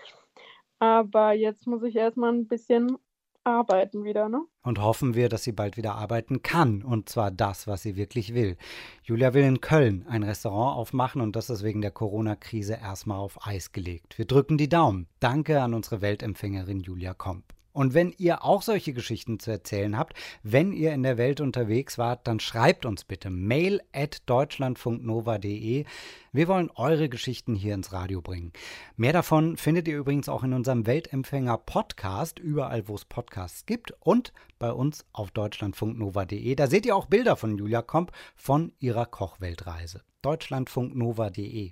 aber 0.79 1.33
jetzt 1.33 1.67
muss 1.67 1.83
ich 1.83 1.95
erstmal 1.95 2.33
ein 2.33 2.47
bisschen 2.47 2.97
arbeiten 3.43 4.03
wieder, 4.03 4.29
ne? 4.29 4.43
Und 4.63 4.79
hoffen 4.79 5.15
wir, 5.15 5.29
dass 5.29 5.43
sie 5.43 5.51
bald 5.51 5.77
wieder 5.77 5.95
arbeiten 5.95 6.41
kann. 6.41 6.81
Und 6.81 7.09
zwar 7.09 7.31
das, 7.31 7.67
was 7.67 7.81
sie 7.83 7.95
wirklich 7.95 8.33
will. 8.33 8.57
Julia 9.03 9.33
will 9.33 9.43
in 9.43 9.61
Köln 9.61 10.05
ein 10.07 10.23
Restaurant 10.23 10.77
aufmachen 10.77 11.21
und 11.21 11.35
das 11.35 11.49
ist 11.49 11.63
wegen 11.63 11.81
der 11.81 11.91
Corona-Krise 11.91 12.73
erstmal 12.73 13.19
auf 13.19 13.45
Eis 13.45 13.71
gelegt. 13.71 14.17
Wir 14.17 14.25
drücken 14.25 14.57
die 14.57 14.69
Daumen. 14.69 15.07
Danke 15.19 15.61
an 15.61 15.73
unsere 15.73 16.01
Weltempfängerin 16.01 16.79
Julia 16.79 17.13
Komp. 17.13 17.52
Und 17.73 17.93
wenn 17.93 18.13
ihr 18.17 18.45
auch 18.45 18.61
solche 18.61 18.93
Geschichten 18.93 19.39
zu 19.39 19.51
erzählen 19.51 19.97
habt, 19.97 20.13
wenn 20.43 20.71
ihr 20.71 20.93
in 20.93 21.03
der 21.03 21.17
Welt 21.17 21.41
unterwegs 21.41 21.97
wart, 21.97 22.27
dann 22.27 22.39
schreibt 22.39 22.85
uns 22.85 23.03
bitte 23.03 23.31
mail 23.31 23.81
at 23.91 24.21
deutschlandfunknova.de. 24.27 25.85
Wir 26.31 26.47
wollen 26.47 26.71
eure 26.75 27.09
Geschichten 27.09 27.55
hier 27.55 27.73
ins 27.73 27.91
Radio 27.91 28.21
bringen. 28.21 28.53
Mehr 28.95 29.13
davon 29.13 29.57
findet 29.57 29.87
ihr 29.87 29.97
übrigens 29.97 30.29
auch 30.29 30.43
in 30.43 30.53
unserem 30.53 30.85
Weltempfänger 30.85 31.57
Podcast, 31.57 32.39
überall 32.39 32.87
wo 32.87 32.95
es 32.95 33.05
Podcasts 33.05 33.65
gibt 33.65 33.93
und 33.99 34.33
bei 34.59 34.71
uns 34.71 35.05
auf 35.11 35.31
deutschlandfunknova.de. 35.31 36.55
Da 36.55 36.67
seht 36.67 36.85
ihr 36.85 36.95
auch 36.95 37.07
Bilder 37.07 37.35
von 37.35 37.57
Julia 37.57 37.81
Komp 37.81 38.11
von 38.35 38.71
ihrer 38.79 39.05
Kochweltreise. 39.05 40.01
deutschlandfunknova.de. 40.21 41.71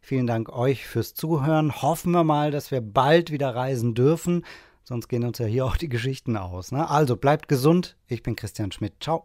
Vielen 0.00 0.26
Dank 0.26 0.50
euch 0.50 0.86
fürs 0.86 1.14
Zuhören. 1.14 1.80
Hoffen 1.80 2.12
wir 2.12 2.24
mal, 2.24 2.50
dass 2.50 2.70
wir 2.70 2.80
bald 2.80 3.30
wieder 3.30 3.54
reisen 3.54 3.94
dürfen. 3.94 4.44
Sonst 4.84 5.08
gehen 5.08 5.24
uns 5.24 5.38
ja 5.38 5.46
hier 5.46 5.64
auch 5.64 5.76
die 5.76 5.88
Geschichten 5.88 6.36
aus. 6.36 6.70
Ne? 6.70 6.88
Also 6.88 7.16
bleibt 7.16 7.48
gesund. 7.48 7.96
Ich 8.06 8.22
bin 8.22 8.36
Christian 8.36 8.70
Schmidt. 8.70 8.94
Ciao. 9.00 9.24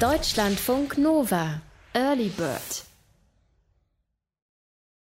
Deutschlandfunk 0.00 0.98
Nova. 0.98 1.62
Early 1.94 2.28
Bird. 2.30 2.91